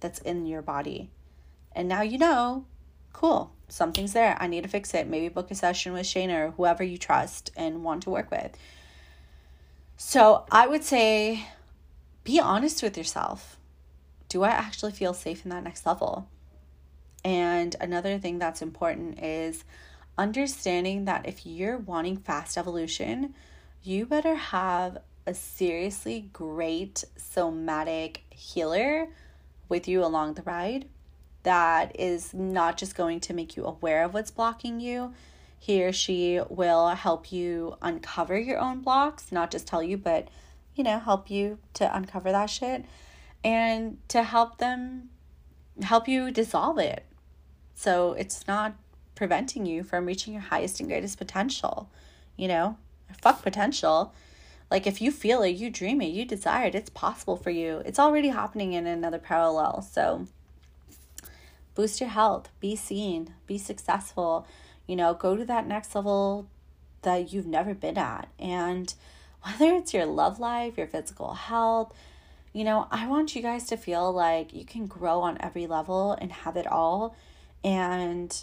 that's 0.00 0.18
in 0.20 0.46
your 0.46 0.62
body. 0.62 1.10
And 1.72 1.88
now 1.88 2.02
you 2.02 2.18
know, 2.18 2.64
cool, 3.12 3.52
something's 3.68 4.12
there. 4.12 4.36
I 4.40 4.46
need 4.46 4.62
to 4.62 4.68
fix 4.68 4.94
it. 4.94 5.06
Maybe 5.06 5.28
book 5.28 5.50
a 5.50 5.54
session 5.54 5.92
with 5.92 6.06
Shayna 6.06 6.48
or 6.48 6.50
whoever 6.52 6.82
you 6.82 6.98
trust 6.98 7.50
and 7.56 7.84
want 7.84 8.02
to 8.04 8.10
work 8.10 8.30
with. 8.30 8.56
So 9.96 10.46
I 10.50 10.66
would 10.66 10.82
say 10.82 11.46
be 12.24 12.40
honest 12.40 12.82
with 12.82 12.96
yourself. 12.96 13.56
Do 14.28 14.42
I 14.42 14.50
actually 14.50 14.92
feel 14.92 15.12
safe 15.12 15.44
in 15.44 15.50
that 15.50 15.64
next 15.64 15.86
level? 15.86 16.28
And 17.24 17.76
another 17.80 18.18
thing 18.18 18.38
that's 18.38 18.62
important 18.62 19.22
is 19.22 19.64
understanding 20.18 21.04
that 21.06 21.26
if 21.26 21.46
you're 21.46 21.78
wanting 21.78 22.16
fast 22.16 22.58
evolution, 22.58 23.34
you 23.82 24.06
better 24.06 24.34
have 24.34 24.98
a 25.26 25.34
seriously 25.34 26.28
great 26.32 27.04
somatic 27.16 28.22
healer 28.30 29.08
with 29.68 29.86
you 29.86 30.04
along 30.04 30.34
the 30.34 30.42
ride 30.42 30.86
that 31.42 31.98
is 31.98 32.34
not 32.34 32.76
just 32.76 32.94
going 32.94 33.20
to 33.20 33.32
make 33.32 33.56
you 33.56 33.64
aware 33.64 34.04
of 34.04 34.12
what's 34.12 34.30
blocking 34.30 34.80
you. 34.80 35.14
He 35.58 35.82
or 35.84 35.92
she 35.92 36.40
will 36.48 36.88
help 36.88 37.32
you 37.32 37.76
uncover 37.80 38.38
your 38.38 38.58
own 38.58 38.80
blocks, 38.80 39.30
not 39.30 39.50
just 39.50 39.66
tell 39.66 39.82
you, 39.82 39.96
but 39.96 40.28
you 40.74 40.84
know, 40.84 40.98
help 40.98 41.30
you 41.30 41.58
to 41.74 41.96
uncover 41.96 42.32
that 42.32 42.50
shit 42.50 42.84
and 43.42 43.98
to 44.08 44.22
help 44.22 44.58
them 44.58 45.10
help 45.82 46.08
you 46.08 46.30
dissolve 46.30 46.78
it. 46.78 47.04
So 47.74 48.12
it's 48.12 48.46
not 48.46 48.74
preventing 49.20 49.66
you 49.66 49.82
from 49.82 50.06
reaching 50.06 50.32
your 50.32 50.40
highest 50.40 50.80
and 50.80 50.88
greatest 50.88 51.18
potential. 51.18 51.90
You 52.38 52.48
know, 52.48 52.78
fuck 53.20 53.42
potential. 53.42 54.14
Like 54.70 54.86
if 54.86 55.02
you 55.02 55.10
feel 55.10 55.42
it, 55.42 55.56
you 55.56 55.68
dream 55.68 56.00
it, 56.00 56.06
you 56.06 56.24
desire 56.24 56.68
it, 56.68 56.74
it's 56.74 56.88
possible 56.88 57.36
for 57.36 57.50
you. 57.50 57.82
It's 57.84 57.98
already 57.98 58.28
happening 58.28 58.72
in 58.72 58.86
another 58.86 59.18
parallel. 59.18 59.82
So 59.82 60.26
boost 61.74 62.00
your 62.00 62.08
health, 62.08 62.48
be 62.60 62.74
seen, 62.74 63.34
be 63.46 63.58
successful, 63.58 64.46
you 64.86 64.96
know, 64.96 65.12
go 65.12 65.36
to 65.36 65.44
that 65.44 65.66
next 65.66 65.94
level 65.94 66.48
that 67.02 67.30
you've 67.30 67.46
never 67.46 67.74
been 67.74 67.98
at. 67.98 68.26
And 68.38 68.94
whether 69.42 69.74
it's 69.74 69.92
your 69.92 70.06
love 70.06 70.40
life, 70.40 70.78
your 70.78 70.86
physical 70.86 71.34
health, 71.34 71.92
you 72.54 72.64
know, 72.64 72.88
I 72.90 73.06
want 73.06 73.36
you 73.36 73.42
guys 73.42 73.66
to 73.66 73.76
feel 73.76 74.10
like 74.14 74.54
you 74.54 74.64
can 74.64 74.86
grow 74.86 75.20
on 75.20 75.36
every 75.40 75.66
level 75.66 76.12
and 76.12 76.32
have 76.32 76.56
it 76.56 76.66
all. 76.66 77.14
And 77.62 78.34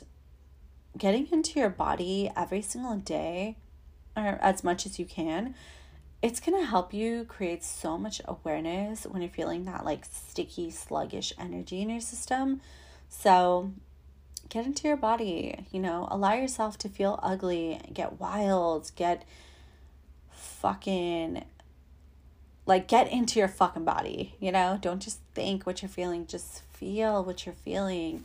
getting 0.97 1.27
into 1.31 1.59
your 1.59 1.69
body 1.69 2.29
every 2.35 2.61
single 2.61 2.97
day 2.97 3.55
or 4.15 4.37
as 4.41 4.63
much 4.63 4.85
as 4.85 4.99
you 4.99 5.05
can 5.05 5.55
it's 6.21 6.39
going 6.39 6.59
to 6.59 6.65
help 6.65 6.93
you 6.93 7.25
create 7.25 7.63
so 7.63 7.97
much 7.97 8.21
awareness 8.25 9.05
when 9.05 9.21
you're 9.21 9.29
feeling 9.31 9.65
that 9.65 9.85
like 9.85 10.05
sticky 10.05 10.71
sluggish 10.71 11.31
energy 11.37 11.81
in 11.81 11.89
your 11.89 12.01
system. 12.01 12.59
So 13.07 13.71
get 14.49 14.65
into 14.65 14.87
your 14.87 14.97
body 14.97 15.65
you 15.71 15.79
know? 15.79 16.07
Allow 16.09 16.33
yourself 16.33 16.77
to 16.79 16.89
feel 16.89 17.19
ugly 17.21 17.79
get 17.93 18.19
wild 18.19 18.91
get 18.95 19.25
fucking 20.31 21.43
like 22.65 22.87
get 22.87 23.11
into 23.11 23.39
your 23.39 23.47
fucking 23.47 23.85
body 23.85 24.35
you 24.39 24.51
know? 24.51 24.79
Don't 24.81 25.01
just 25.01 25.19
think 25.35 25.65
what 25.67 25.81
you're 25.83 25.89
feeling 25.89 26.25
just 26.25 26.63
feel 26.73 27.23
what 27.23 27.45
you're 27.45 27.55
feeling 27.55 28.23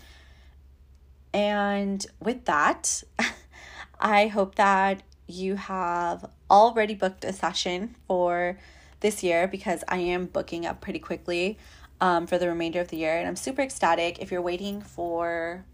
and 1.32 2.04
with 2.20 2.44
that, 2.46 3.02
I 4.00 4.26
hope 4.26 4.56
that 4.56 5.02
you 5.26 5.56
have 5.56 6.28
already 6.50 6.94
booked 6.94 7.24
a 7.24 7.32
session 7.32 7.94
for 8.06 8.58
this 9.00 9.22
year 9.22 9.48
because 9.48 9.82
I 9.88 9.98
am 9.98 10.26
booking 10.26 10.66
up 10.66 10.80
pretty 10.80 10.98
quickly 10.98 11.58
um, 12.00 12.26
for 12.26 12.38
the 12.38 12.48
remainder 12.48 12.80
of 12.80 12.88
the 12.88 12.96
year. 12.96 13.16
And 13.16 13.26
I'm 13.26 13.36
super 13.36 13.62
ecstatic. 13.62 14.18
If 14.20 14.30
you're 14.30 14.42
waiting 14.42 14.80
for 14.80 15.64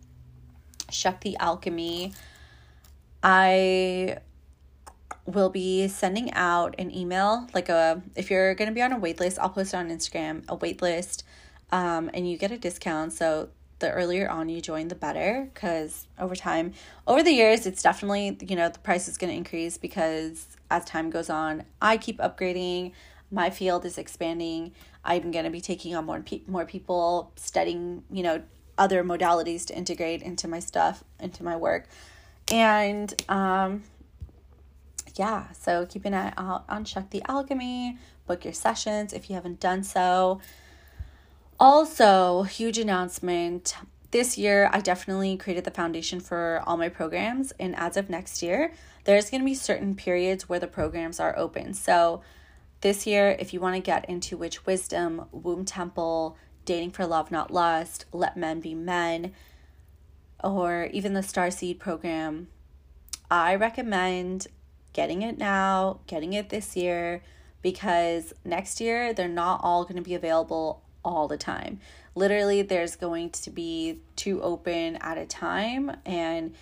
Shakti 0.91 1.37
Alchemy, 1.39 2.13
I 3.23 4.19
will 5.25 5.51
be 5.51 5.89
sending 5.89 6.33
out 6.33 6.75
an 6.79 6.95
email 6.95 7.47
like 7.53 7.69
a 7.69 8.01
if 8.17 8.31
you're 8.31 8.55
going 8.55 8.69
to 8.69 8.75
be 8.75 8.81
on 8.81 8.93
a 8.93 8.99
waitlist 8.99 9.39
i'll 9.39 9.51
post 9.51 9.75
it 9.75 9.77
on 9.77 9.91
instagram 9.91 10.43
a 10.49 10.57
waitlist 10.57 11.23
um, 11.71 12.11
and 12.15 12.31
you 12.31 12.39
get 12.39 12.51
a 12.51 12.57
discount 12.57 13.13
so 13.13 13.51
the 13.79 13.91
earlier 13.91 14.29
on 14.29 14.49
you 14.49 14.61
join, 14.61 14.89
the 14.89 14.95
better. 14.95 15.49
Because 15.53 16.07
over 16.19 16.35
time, 16.35 16.73
over 17.07 17.23
the 17.23 17.33
years, 17.33 17.67
it's 17.67 17.83
definitely, 17.83 18.37
you 18.47 18.57
know, 18.57 18.69
the 18.69 18.79
price 18.79 19.09
is 19.09 19.19
going 19.19 19.31
to 19.31 19.37
increase 19.37 19.79
because 19.79 20.57
as 20.71 20.85
time 20.85 21.11
goes 21.11 21.31
on, 21.31 21.65
I 21.81 21.97
keep 21.97 22.19
upgrading. 22.19 22.93
My 23.31 23.51
field 23.51 23.85
is 23.85 23.99
expanding. 23.99 24.73
I'm 25.05 25.31
going 25.31 25.45
to 25.45 25.51
be 25.51 25.61
taking 25.61 25.95
on 25.95 26.07
more, 26.07 26.21
pe- 26.21 26.43
more 26.47 26.65
people, 26.65 27.33
studying, 27.37 28.05
you 28.11 28.23
know, 28.23 28.43
other 28.77 29.03
modalities 29.03 29.67
to 29.67 29.77
integrate 29.77 30.23
into 30.23 30.49
my 30.49 30.61
stuff, 30.61 31.05
into 31.19 31.43
my 31.43 31.57
work. 31.57 31.87
And, 32.51 33.13
um, 33.29 33.83
yeah, 35.17 35.51
so 35.53 35.85
keep 35.87 36.05
an 36.05 36.15
eye 36.15 36.33
out 36.37 36.65
on 36.69 36.85
Shakti 36.85 37.21
Alchemy. 37.29 37.99
Book 38.27 38.45
your 38.45 38.55
sessions 38.55 39.13
if 39.13 39.29
you 39.29 39.35
haven't 39.35 39.61
done 39.61 39.83
so. 39.83 40.41
Also, 41.61 42.45
huge 42.45 42.79
announcement. 42.79 43.75
This 44.13 44.39
year, 44.39 44.71
I 44.73 44.81
definitely 44.81 45.37
created 45.37 45.65
the 45.65 45.73
foundation 45.73 46.21
for 46.21 46.63
all 46.65 46.77
my 46.77 46.89
programs. 46.89 47.53
And 47.59 47.75
as 47.75 47.97
of 47.97 48.09
next 48.09 48.45
year, 48.45 48.73
there's 49.05 49.29
going 49.29 49.41
to 49.41 49.45
be 49.45 49.55
certain 49.55 49.97
periods 49.97 50.49
where 50.49 50.61
the 50.61 50.69
programs 50.69 51.19
are 51.19 51.37
open. 51.37 51.75
So, 51.75 52.23
this 52.81 53.09
year, 53.09 53.37
if 53.41 53.53
you 53.53 53.59
want 53.59 53.75
to 53.75 53.83
get 53.83 54.09
into 54.09 54.37
Witch 54.37 54.67
Wisdom, 54.67 55.25
Womb 55.33 55.65
Temple, 55.65 56.37
Dating 56.65 56.93
for 56.93 57.05
Love, 57.05 57.33
Not 57.33 57.51
Lust, 57.51 58.05
Let 58.13 58.37
Men 58.37 58.61
Be 58.61 58.73
Men, 58.73 59.33
or 60.45 60.89
even 60.93 61.15
the 61.15 61.23
Starseed 61.23 61.81
program, 61.81 62.47
I 63.33 63.57
recommend 63.57 64.47
getting 64.93 65.23
it 65.23 65.39
now, 65.39 65.99
getting 66.07 66.35
it 66.35 66.51
this 66.51 66.77
year, 66.77 67.21
because 67.63 68.33
next 68.45 68.81
year 68.81 69.13
they're 69.13 69.27
not 69.27 69.59
all 69.65 69.83
going 69.83 69.97
to 69.97 70.03
be 70.03 70.15
available 70.15 70.85
all 71.09 71.29
the 71.29 71.39
time. 71.39 71.81
Literally, 72.15 72.63
there's 72.63 72.97
going 72.97 73.31
to 73.31 73.51
be 73.51 74.01
two 74.17 74.43
open 74.43 74.97
at 74.97 75.19
a 75.19 75.27
time, 75.27 75.97
and 76.05 76.55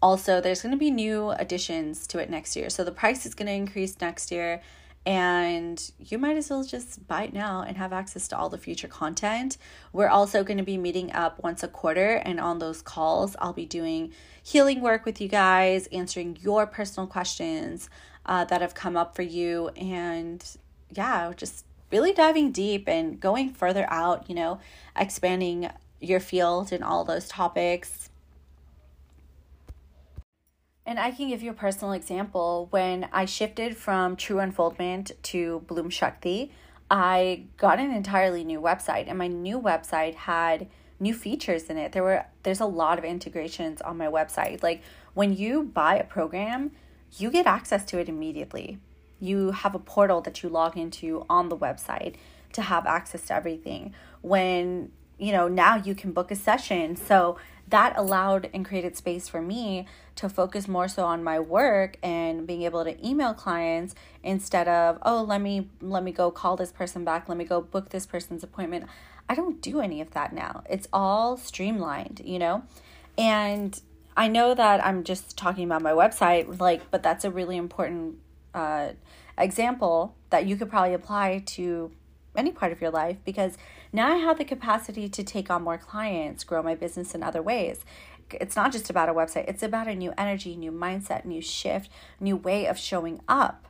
also 0.00 0.40
there's 0.40 0.62
going 0.62 0.72
to 0.72 0.78
be 0.78 0.90
new 0.90 1.30
additions 1.30 2.06
to 2.08 2.18
it 2.18 2.30
next 2.30 2.56
year. 2.56 2.70
So 2.70 2.84
the 2.84 2.92
price 2.92 3.26
is 3.26 3.34
going 3.34 3.46
to 3.46 3.52
increase 3.52 4.00
next 4.00 4.30
year, 4.30 4.60
and 5.06 5.90
you 5.98 6.18
might 6.18 6.36
as 6.36 6.50
well 6.50 6.62
just 6.62 7.06
buy 7.08 7.22
it 7.24 7.32
now 7.32 7.62
and 7.66 7.76
have 7.78 7.92
access 7.92 8.28
to 8.28 8.36
all 8.36 8.50
the 8.50 8.58
future 8.58 8.88
content. 8.88 9.56
We're 9.92 10.08
also 10.08 10.44
going 10.44 10.58
to 10.58 10.64
be 10.64 10.76
meeting 10.76 11.12
up 11.12 11.42
once 11.42 11.62
a 11.62 11.68
quarter, 11.68 12.16
and 12.16 12.38
on 12.38 12.58
those 12.58 12.82
calls, 12.82 13.34
I'll 13.40 13.52
be 13.52 13.66
doing 13.66 14.12
healing 14.42 14.80
work 14.80 15.06
with 15.06 15.20
you 15.20 15.28
guys, 15.28 15.86
answering 15.88 16.38
your 16.40 16.66
personal 16.66 17.06
questions 17.06 17.88
uh, 18.26 18.44
that 18.44 18.60
have 18.60 18.74
come 18.74 18.96
up 18.96 19.16
for 19.16 19.22
you, 19.22 19.68
and 19.76 20.44
yeah, 20.90 21.32
just 21.36 21.64
really 21.90 22.12
diving 22.12 22.52
deep 22.52 22.88
and 22.88 23.20
going 23.20 23.50
further 23.50 23.86
out, 23.90 24.28
you 24.28 24.34
know, 24.34 24.60
expanding 24.96 25.70
your 26.00 26.20
field 26.20 26.72
and 26.72 26.84
all 26.84 27.04
those 27.04 27.28
topics. 27.28 28.10
And 30.86 30.98
I 30.98 31.10
can 31.10 31.28
give 31.28 31.42
you 31.42 31.50
a 31.50 31.54
personal 31.54 31.92
example. 31.92 32.68
When 32.70 33.08
I 33.12 33.26
shifted 33.26 33.76
from 33.76 34.16
True 34.16 34.38
Unfoldment 34.38 35.12
to 35.24 35.60
Bloom 35.66 35.90
Shakti, 35.90 36.50
I 36.90 37.44
got 37.58 37.78
an 37.78 37.90
entirely 37.90 38.42
new 38.42 38.60
website, 38.60 39.06
and 39.06 39.18
my 39.18 39.26
new 39.26 39.60
website 39.60 40.14
had 40.14 40.66
new 40.98 41.12
features 41.12 41.64
in 41.64 41.76
it. 41.76 41.92
There 41.92 42.02
were 42.02 42.24
there's 42.42 42.60
a 42.60 42.66
lot 42.66 42.98
of 42.98 43.04
integrations 43.04 43.82
on 43.82 43.98
my 43.98 44.06
website. 44.06 44.62
Like 44.62 44.82
when 45.12 45.34
you 45.34 45.62
buy 45.62 45.96
a 45.96 46.04
program, 46.04 46.70
you 47.18 47.30
get 47.30 47.46
access 47.46 47.84
to 47.86 47.98
it 47.98 48.08
immediately 48.08 48.78
you 49.20 49.50
have 49.50 49.74
a 49.74 49.78
portal 49.78 50.20
that 50.22 50.42
you 50.42 50.48
log 50.48 50.76
into 50.76 51.24
on 51.28 51.48
the 51.48 51.56
website 51.56 52.14
to 52.52 52.62
have 52.62 52.86
access 52.86 53.26
to 53.26 53.34
everything 53.34 53.94
when 54.22 54.90
you 55.18 55.32
know 55.32 55.48
now 55.48 55.76
you 55.76 55.94
can 55.94 56.12
book 56.12 56.30
a 56.30 56.36
session. 56.36 56.96
So 56.96 57.36
that 57.68 57.92
allowed 57.96 58.48
and 58.54 58.64
created 58.64 58.96
space 58.96 59.28
for 59.28 59.42
me 59.42 59.86
to 60.16 60.28
focus 60.28 60.66
more 60.66 60.88
so 60.88 61.04
on 61.04 61.22
my 61.22 61.38
work 61.38 61.98
and 62.02 62.46
being 62.46 62.62
able 62.62 62.82
to 62.84 63.06
email 63.06 63.34
clients 63.34 63.94
instead 64.22 64.68
of 64.68 64.98
oh 65.02 65.22
let 65.22 65.40
me 65.40 65.68
let 65.80 66.02
me 66.02 66.12
go 66.12 66.30
call 66.30 66.56
this 66.56 66.72
person 66.72 67.04
back. 67.04 67.28
Let 67.28 67.38
me 67.38 67.44
go 67.44 67.60
book 67.60 67.90
this 67.90 68.06
person's 68.06 68.42
appointment. 68.42 68.86
I 69.28 69.34
don't 69.34 69.60
do 69.60 69.80
any 69.80 70.00
of 70.00 70.12
that 70.12 70.32
now. 70.32 70.62
It's 70.70 70.88
all 70.92 71.36
streamlined 71.36 72.22
you 72.24 72.38
know? 72.38 72.62
And 73.16 73.80
i 74.16 74.26
know 74.26 74.52
that 74.52 74.84
i'm 74.84 75.04
just 75.04 75.36
talking 75.38 75.64
about 75.64 75.80
my 75.80 75.92
website 75.92 76.58
like 76.60 76.90
but 76.90 77.04
that's 77.04 77.24
a 77.24 77.30
really 77.30 77.56
important 77.56 78.16
uh, 78.54 78.90
example 79.36 80.14
that 80.30 80.46
you 80.46 80.56
could 80.56 80.70
probably 80.70 80.94
apply 80.94 81.42
to 81.46 81.90
any 82.36 82.52
part 82.52 82.72
of 82.72 82.80
your 82.80 82.90
life 82.90 83.16
because 83.24 83.58
now 83.92 84.12
I 84.12 84.16
have 84.16 84.38
the 84.38 84.44
capacity 84.44 85.08
to 85.08 85.24
take 85.24 85.50
on 85.50 85.62
more 85.62 85.78
clients, 85.78 86.44
grow 86.44 86.62
my 86.62 86.74
business 86.74 87.14
in 87.14 87.22
other 87.22 87.42
ways. 87.42 87.84
It's 88.30 88.56
not 88.56 88.72
just 88.72 88.90
about 88.90 89.08
a 89.08 89.14
website, 89.14 89.48
it's 89.48 89.62
about 89.62 89.88
a 89.88 89.94
new 89.94 90.12
energy, 90.18 90.54
new 90.54 90.70
mindset, 90.70 91.24
new 91.24 91.40
shift, 91.40 91.90
new 92.20 92.36
way 92.36 92.66
of 92.66 92.78
showing 92.78 93.20
up. 93.28 93.66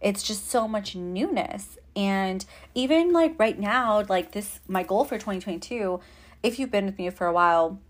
It's 0.00 0.22
just 0.22 0.50
so 0.50 0.68
much 0.68 0.94
newness. 0.94 1.78
And 1.96 2.44
even 2.74 3.12
like 3.12 3.38
right 3.38 3.58
now, 3.58 4.04
like 4.08 4.32
this, 4.32 4.60
my 4.68 4.82
goal 4.82 5.04
for 5.04 5.16
2022, 5.16 6.00
if 6.42 6.58
you've 6.58 6.70
been 6.70 6.84
with 6.84 6.98
me 6.98 7.08
for 7.08 7.26
a 7.26 7.32
while, 7.32 7.80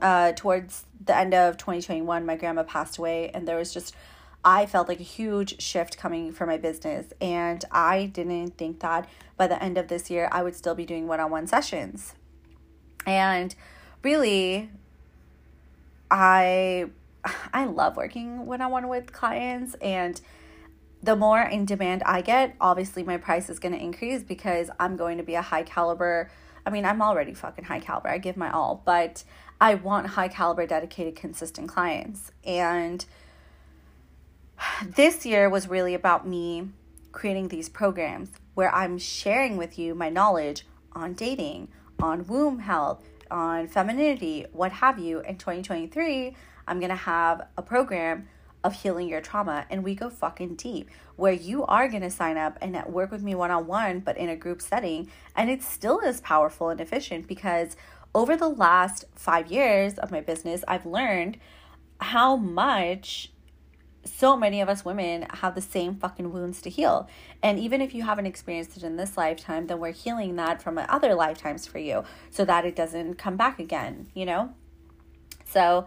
uh, 0.00 0.32
towards 0.32 0.86
the 1.04 1.16
end 1.16 1.34
of 1.34 1.56
2021, 1.56 2.24
my 2.24 2.36
grandma 2.36 2.62
passed 2.62 2.98
away, 2.98 3.30
and 3.30 3.46
there 3.46 3.56
was 3.56 3.72
just 3.72 3.94
I 4.48 4.64
felt 4.64 4.88
like 4.88 4.98
a 4.98 5.02
huge 5.02 5.60
shift 5.60 5.98
coming 5.98 6.32
for 6.32 6.46
my 6.46 6.56
business. 6.56 7.12
And 7.20 7.62
I 7.70 8.06
didn't 8.06 8.56
think 8.56 8.80
that 8.80 9.06
by 9.36 9.46
the 9.46 9.62
end 9.62 9.76
of 9.76 9.88
this 9.88 10.10
year, 10.10 10.26
I 10.32 10.42
would 10.42 10.56
still 10.56 10.74
be 10.74 10.86
doing 10.86 11.06
one 11.06 11.20
on 11.20 11.30
one 11.30 11.46
sessions. 11.46 12.14
And 13.04 13.54
really, 14.02 14.70
I 16.10 16.86
I 17.52 17.66
love 17.66 17.98
working 17.98 18.46
one 18.46 18.62
on 18.62 18.70
one 18.70 18.88
with 18.88 19.12
clients 19.12 19.74
and 19.82 20.18
the 21.02 21.14
more 21.14 21.42
in 21.42 21.66
demand 21.66 22.02
I 22.06 22.22
get, 22.22 22.56
obviously 22.58 23.02
my 23.02 23.18
price 23.18 23.50
is 23.50 23.58
going 23.58 23.72
to 23.72 23.78
increase 23.78 24.22
because 24.22 24.70
I'm 24.80 24.96
going 24.96 25.18
to 25.18 25.22
be 25.22 25.34
a 25.34 25.42
high 25.42 25.62
caliber. 25.62 26.30
I 26.64 26.70
mean, 26.70 26.86
I'm 26.86 27.02
already 27.02 27.34
fucking 27.34 27.66
high 27.66 27.80
caliber. 27.80 28.08
I 28.08 28.16
give 28.16 28.36
my 28.38 28.50
all, 28.50 28.82
but 28.86 29.24
I 29.60 29.74
want 29.74 30.06
high 30.06 30.28
caliber, 30.28 30.66
dedicated, 30.66 31.16
consistent 31.16 31.68
clients. 31.68 32.32
And 32.44 33.04
this 34.86 35.24
year 35.26 35.48
was 35.48 35.68
really 35.68 35.94
about 35.94 36.26
me 36.26 36.70
creating 37.12 37.48
these 37.48 37.68
programs 37.68 38.30
where 38.54 38.74
I'm 38.74 38.98
sharing 38.98 39.56
with 39.56 39.78
you 39.78 39.94
my 39.94 40.08
knowledge 40.08 40.66
on 40.92 41.14
dating, 41.14 41.68
on 42.00 42.26
womb 42.26 42.60
health, 42.60 43.02
on 43.30 43.68
femininity, 43.68 44.46
what 44.52 44.72
have 44.72 44.98
you. 44.98 45.20
In 45.20 45.36
2023, 45.36 46.34
I'm 46.66 46.80
going 46.80 46.90
to 46.90 46.96
have 46.96 47.46
a 47.56 47.62
program 47.62 48.28
of 48.64 48.74
healing 48.82 49.08
your 49.08 49.20
trauma 49.20 49.64
and 49.70 49.84
we 49.84 49.94
go 49.94 50.10
fucking 50.10 50.56
deep 50.56 50.90
where 51.16 51.32
you 51.32 51.64
are 51.66 51.88
going 51.88 52.02
to 52.02 52.10
sign 52.10 52.36
up 52.36 52.58
and 52.60 52.76
work 52.86 53.10
with 53.10 53.22
me 53.22 53.34
one 53.34 53.52
on 53.52 53.66
one 53.66 54.00
but 54.00 54.16
in 54.16 54.28
a 54.28 54.36
group 54.36 54.60
setting 54.60 55.08
and 55.36 55.48
it 55.48 55.62
still 55.62 56.00
is 56.00 56.20
powerful 56.20 56.68
and 56.68 56.80
efficient 56.80 57.28
because 57.28 57.76
over 58.14 58.36
the 58.36 58.48
last 58.48 59.04
5 59.14 59.50
years 59.52 59.96
of 59.98 60.10
my 60.10 60.20
business 60.20 60.64
I've 60.66 60.84
learned 60.84 61.38
how 62.00 62.36
much 62.36 63.30
so 64.08 64.36
many 64.36 64.60
of 64.60 64.68
us 64.68 64.84
women 64.84 65.26
have 65.34 65.54
the 65.54 65.60
same 65.60 65.96
fucking 65.96 66.32
wounds 66.32 66.60
to 66.62 66.70
heal. 66.70 67.08
And 67.42 67.58
even 67.58 67.80
if 67.80 67.94
you 67.94 68.02
haven't 68.02 68.26
experienced 68.26 68.76
it 68.76 68.82
in 68.82 68.96
this 68.96 69.16
lifetime, 69.16 69.66
then 69.66 69.78
we're 69.78 69.92
healing 69.92 70.36
that 70.36 70.62
from 70.62 70.78
other 70.78 71.14
lifetimes 71.14 71.66
for 71.66 71.78
you 71.78 72.04
so 72.30 72.44
that 72.44 72.64
it 72.64 72.74
doesn't 72.74 73.14
come 73.14 73.36
back 73.36 73.58
again, 73.58 74.08
you 74.14 74.26
know? 74.26 74.54
So, 75.44 75.86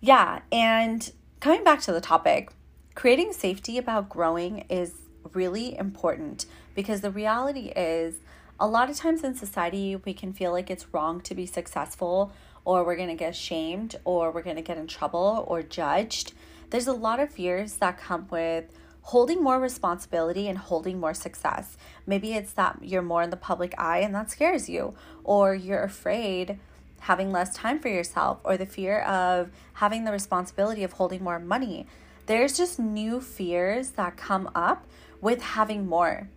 yeah. 0.00 0.40
And 0.52 1.10
coming 1.40 1.64
back 1.64 1.80
to 1.82 1.92
the 1.92 2.00
topic, 2.00 2.50
creating 2.94 3.32
safety 3.32 3.78
about 3.78 4.08
growing 4.08 4.66
is 4.68 4.94
really 5.32 5.76
important 5.76 6.46
because 6.74 7.00
the 7.00 7.10
reality 7.10 7.72
is 7.76 8.20
a 8.58 8.66
lot 8.66 8.90
of 8.90 8.96
times 8.96 9.24
in 9.24 9.34
society, 9.34 9.96
we 9.96 10.12
can 10.12 10.32
feel 10.32 10.52
like 10.52 10.70
it's 10.70 10.92
wrong 10.92 11.20
to 11.22 11.34
be 11.34 11.46
successful 11.46 12.32
or 12.64 12.84
we're 12.84 12.96
going 12.96 13.08
to 13.08 13.14
get 13.14 13.34
shamed 13.34 13.96
or 14.04 14.30
we're 14.30 14.42
going 14.42 14.56
to 14.56 14.62
get 14.62 14.76
in 14.76 14.86
trouble 14.86 15.44
or 15.48 15.62
judged 15.62 16.34
there's 16.70 16.86
a 16.86 16.92
lot 16.92 17.20
of 17.20 17.30
fears 17.30 17.74
that 17.74 17.98
come 17.98 18.26
with 18.30 18.64
holding 19.02 19.42
more 19.42 19.58
responsibility 19.58 20.48
and 20.48 20.58
holding 20.58 21.00
more 21.00 21.14
success. 21.14 21.76
Maybe 22.06 22.34
it's 22.34 22.52
that 22.52 22.78
you're 22.82 23.02
more 23.02 23.22
in 23.22 23.30
the 23.30 23.36
public 23.36 23.74
eye 23.78 23.98
and 23.98 24.14
that 24.14 24.30
scares 24.30 24.68
you, 24.68 24.94
or 25.24 25.54
you're 25.54 25.82
afraid 25.82 26.58
having 27.00 27.32
less 27.32 27.54
time 27.54 27.80
for 27.80 27.88
yourself, 27.88 28.40
or 28.44 28.58
the 28.58 28.66
fear 28.66 29.00
of 29.00 29.50
having 29.74 30.04
the 30.04 30.12
responsibility 30.12 30.84
of 30.84 30.92
holding 30.92 31.24
more 31.24 31.38
money. 31.38 31.86
There's 32.26 32.56
just 32.56 32.78
new 32.78 33.20
fears 33.22 33.92
that 33.92 34.18
come 34.18 34.50
up 34.54 34.86
with 35.20 35.40
having 35.40 35.86
more. 35.86 36.28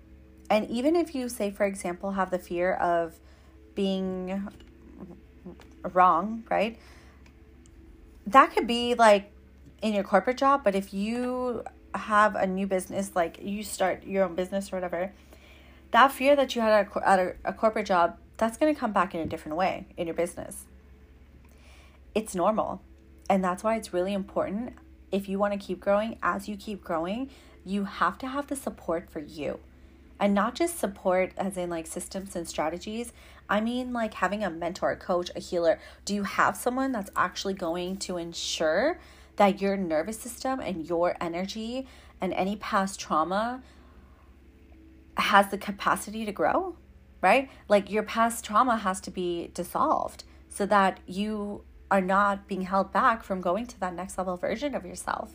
And 0.50 0.69
even 0.69 0.96
if 0.96 1.13
you, 1.13 1.28
say, 1.28 1.52
for 1.52 1.65
example, 1.65 2.12
have 2.12 2.32
the 2.32 2.39
fear 2.39 2.74
of 2.76 3.19
being 3.76 4.48
wrong, 5.91 6.46
right? 6.50 6.80
That 8.26 8.54
could 8.54 8.67
be 8.67 8.96
like 8.96 9.33
in 9.84 9.93
your 9.93 10.04
corporate 10.04 10.38
job, 10.38 10.63
but 10.63 10.74
if 10.74 10.93
you 10.93 11.63
have 11.93 12.36
a 12.36 12.48
new 12.48 12.65
business, 12.65 13.12
like 13.15 13.38
you 13.41 13.62
start 13.63 14.04
your 14.06 14.24
own 14.24 14.34
business 14.34 14.72
or 14.72 14.78
whatever, 14.78 15.12
that 15.91 16.12
fear 16.12 16.36
that 16.38 16.56
you 16.56 16.62
had 16.62 16.88
at 17.06 17.19
a, 17.19 17.36
a 17.43 17.54
corporate 17.54 17.86
job, 17.86 18.17
that's 18.38 18.58
going 18.58 18.74
to 18.74 18.80
come 18.80 18.93
back 18.93 19.13
in 19.13 19.19
a 19.19 19.26
different 19.26 19.58
way 19.58 19.86
in 19.98 20.08
your 20.08 20.15
business. 20.15 20.65
It's 22.15 22.34
normal. 22.34 22.82
And 23.30 23.43
that's 23.43 23.62
why 23.62 23.76
it's 23.76 23.93
really 23.93 24.13
important 24.13 24.74
if 25.12 25.28
you 25.28 25.38
want 25.38 25.54
to 25.54 25.60
keep 25.60 25.82
growing, 25.82 26.17
as 26.24 26.48
you 26.48 26.56
keep 26.56 26.82
growing, 26.82 27.30
you 27.65 27.84
have 27.84 28.17
to 28.19 28.28
have 28.28 28.48
the 28.48 28.56
support 28.56 29.12
for 29.12 29.19
you. 29.19 29.60
And 30.17 30.34
not 30.34 30.56
just 30.56 30.80
support 30.80 31.34
as 31.38 31.58
in 31.58 31.69
like 31.69 31.88
systems 31.88 32.38
and 32.38 32.48
strategies. 32.48 33.12
I 33.50 33.60
mean, 33.60 33.91
like 33.91 34.13
having 34.15 34.43
a 34.46 34.50
mentor, 34.50 34.91
a 34.91 34.96
coach, 34.96 35.30
a 35.36 35.39
healer. 35.39 35.78
Do 36.06 36.15
you 36.15 36.24
have 36.24 36.56
someone 36.56 36.93
that's 36.93 37.12
actually 37.17 37.54
going 37.54 37.98
to 37.98 38.17
ensure 38.17 38.98
that 39.36 39.62
your 39.62 39.76
nervous 39.78 40.19
system 40.19 40.60
and 40.60 40.88
your 40.88 41.15
energy 41.19 41.88
and 42.22 42.34
any 42.34 42.56
past 42.56 43.00
trauma 43.00 43.62
has 45.17 45.50
the 45.50 45.58
capacity 45.58 46.26
to 46.26 46.32
grow, 46.32 46.76
right? 47.22 47.50
Like 47.67 47.91
your 47.91 48.04
past 48.04 48.46
trauma 48.46 48.78
has 48.78 49.00
to 49.02 49.12
be 49.12 49.52
dissolved 49.54 50.24
so 50.50 50.65
that 50.67 51.00
you 51.06 51.63
are 51.89 52.02
not 52.02 52.48
being 52.48 52.63
held 52.63 52.91
back 52.91 53.24
from 53.24 53.41
going 53.41 53.67
to 53.67 53.80
that 53.80 53.93
next 53.93 54.17
level 54.17 54.38
version 54.38 54.74
of 54.76 54.86
yourself. 54.86 55.34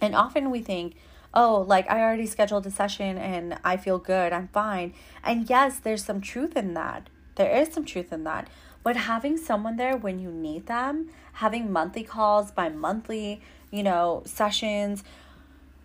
And 0.00 0.14
often 0.14 0.50
we 0.50 0.60
think, 0.60 0.96
oh, 1.34 1.64
like 1.66 1.90
I 1.90 2.00
already 2.00 2.26
scheduled 2.26 2.66
a 2.66 2.70
session 2.70 3.18
and 3.18 3.58
I 3.64 3.76
feel 3.76 3.98
good, 3.98 4.32
I'm 4.32 4.48
fine. 4.48 4.94
And 5.22 5.48
yes, 5.48 5.78
there's 5.78 6.04
some 6.04 6.20
truth 6.20 6.56
in 6.56 6.74
that. 6.74 7.10
There 7.36 7.50
is 7.50 7.72
some 7.72 7.84
truth 7.84 8.12
in 8.12 8.24
that. 8.24 8.48
But 8.82 8.96
having 8.96 9.36
someone 9.36 9.76
there 9.76 9.96
when 9.96 10.18
you 10.18 10.30
need 10.30 10.66
them, 10.66 11.10
having 11.34 11.70
monthly 11.70 12.02
calls 12.02 12.50
by 12.50 12.68
monthly, 12.68 13.40
you 13.70 13.82
know, 13.82 14.22
sessions, 14.24 15.04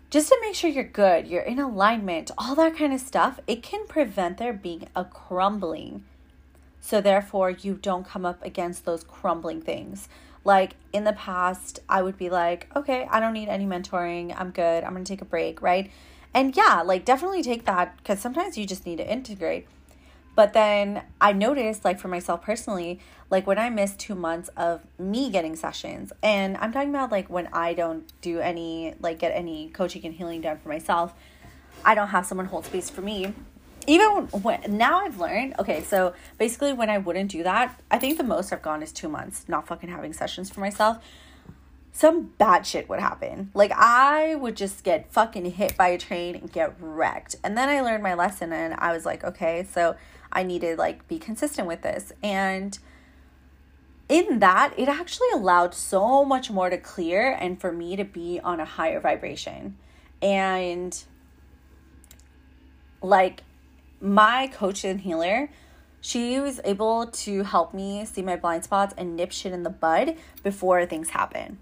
just 0.08 0.28
to 0.28 0.38
make 0.40 0.54
sure 0.54 0.70
you're 0.70 0.84
good, 0.84 1.26
you're 1.26 1.42
in 1.42 1.58
alignment, 1.58 2.30
all 2.38 2.54
that 2.54 2.76
kind 2.76 2.92
of 2.92 3.00
stuff, 3.00 3.40
it 3.46 3.62
can 3.62 3.86
prevent 3.86 4.38
there 4.38 4.52
being 4.52 4.88
a 4.94 5.04
crumbling. 5.04 6.04
So, 6.80 7.00
therefore, 7.00 7.50
you 7.50 7.74
don't 7.74 8.06
come 8.06 8.24
up 8.24 8.42
against 8.44 8.84
those 8.84 9.02
crumbling 9.02 9.60
things. 9.60 10.08
Like 10.46 10.76
in 10.92 11.02
the 11.02 11.12
past, 11.12 11.80
I 11.88 12.02
would 12.02 12.16
be 12.16 12.30
like, 12.30 12.68
okay, 12.76 13.08
I 13.10 13.18
don't 13.18 13.32
need 13.32 13.48
any 13.48 13.66
mentoring. 13.66 14.32
I'm 14.38 14.52
good. 14.52 14.84
I'm 14.84 14.92
going 14.92 15.02
to 15.02 15.12
take 15.12 15.20
a 15.20 15.24
break, 15.24 15.60
right? 15.60 15.90
And 16.32 16.56
yeah, 16.56 16.82
like 16.82 17.04
definitely 17.04 17.42
take 17.42 17.64
that 17.64 17.96
because 17.96 18.20
sometimes 18.20 18.56
you 18.56 18.64
just 18.64 18.86
need 18.86 18.98
to 18.98 19.12
integrate. 19.12 19.66
But 20.36 20.52
then 20.52 21.02
I 21.18 21.32
noticed, 21.32 21.84
like 21.84 21.98
for 21.98 22.08
myself 22.08 22.42
personally, 22.42 23.00
like 23.30 23.46
when 23.46 23.58
I 23.58 23.70
miss 23.70 23.96
two 23.96 24.14
months 24.14 24.48
of 24.56 24.82
me 24.98 25.30
getting 25.30 25.56
sessions, 25.56 26.12
and 26.22 26.56
I'm 26.58 26.72
talking 26.72 26.90
about 26.90 27.10
like 27.10 27.28
when 27.28 27.48
I 27.52 27.72
don't 27.72 28.04
do 28.20 28.38
any, 28.38 28.94
like 29.00 29.18
get 29.18 29.30
any 29.30 29.70
coaching 29.70 30.04
and 30.04 30.14
healing 30.14 30.42
done 30.42 30.58
for 30.58 30.68
myself, 30.68 31.14
I 31.84 31.94
don't 31.94 32.08
have 32.08 32.26
someone 32.26 32.46
hold 32.46 32.66
space 32.66 32.90
for 32.90 33.00
me. 33.00 33.32
Even 33.88 34.26
when 34.42 34.76
now 34.76 34.98
I've 34.98 35.18
learned, 35.18 35.54
okay, 35.58 35.82
so 35.82 36.12
basically 36.38 36.72
when 36.72 36.90
I 36.90 36.98
wouldn't 36.98 37.30
do 37.30 37.42
that, 37.42 37.80
I 37.90 37.98
think 37.98 38.18
the 38.18 38.24
most 38.24 38.52
I've 38.52 38.62
gone 38.62 38.82
is 38.82 38.92
two 38.92 39.08
months, 39.08 39.46
not 39.48 39.66
fucking 39.66 39.88
having 39.88 40.12
sessions 40.12 40.50
for 40.50 40.60
myself 40.60 40.98
some 41.96 42.24
bad 42.36 42.66
shit 42.66 42.90
would 42.90 43.00
happen. 43.00 43.50
Like 43.54 43.72
I 43.74 44.34
would 44.34 44.54
just 44.54 44.84
get 44.84 45.10
fucking 45.10 45.46
hit 45.52 45.78
by 45.78 45.88
a 45.88 45.98
train 45.98 46.34
and 46.34 46.52
get 46.52 46.74
wrecked. 46.78 47.36
And 47.42 47.56
then 47.56 47.70
I 47.70 47.80
learned 47.80 48.02
my 48.02 48.12
lesson 48.12 48.52
and 48.52 48.74
I 48.74 48.92
was 48.92 49.06
like, 49.06 49.24
okay, 49.24 49.66
so 49.72 49.96
I 50.32 50.42
need 50.42 50.60
to 50.62 50.76
like 50.76 51.06
be 51.08 51.18
consistent 51.18 51.68
with 51.68 51.82
this. 51.82 52.12
And 52.22 52.78
in 54.08 54.38
that, 54.38 54.72
it 54.76 54.88
actually 54.88 55.30
allowed 55.34 55.74
so 55.74 56.24
much 56.24 56.50
more 56.50 56.70
to 56.70 56.78
clear 56.78 57.32
and 57.32 57.60
for 57.60 57.72
me 57.72 57.96
to 57.96 58.04
be 58.04 58.40
on 58.42 58.60
a 58.60 58.64
higher 58.64 59.00
vibration. 59.00 59.76
And 60.22 60.96
like 63.02 63.42
my 64.00 64.48
coach 64.48 64.84
and 64.84 65.00
healer, 65.00 65.50
she 66.00 66.38
was 66.38 66.60
able 66.64 67.06
to 67.08 67.42
help 67.42 67.74
me 67.74 68.04
see 68.04 68.22
my 68.22 68.36
blind 68.36 68.64
spots 68.64 68.94
and 68.96 69.16
nip 69.16 69.32
shit 69.32 69.52
in 69.52 69.64
the 69.64 69.70
bud 69.70 70.16
before 70.42 70.86
things 70.86 71.10
happen. 71.10 71.58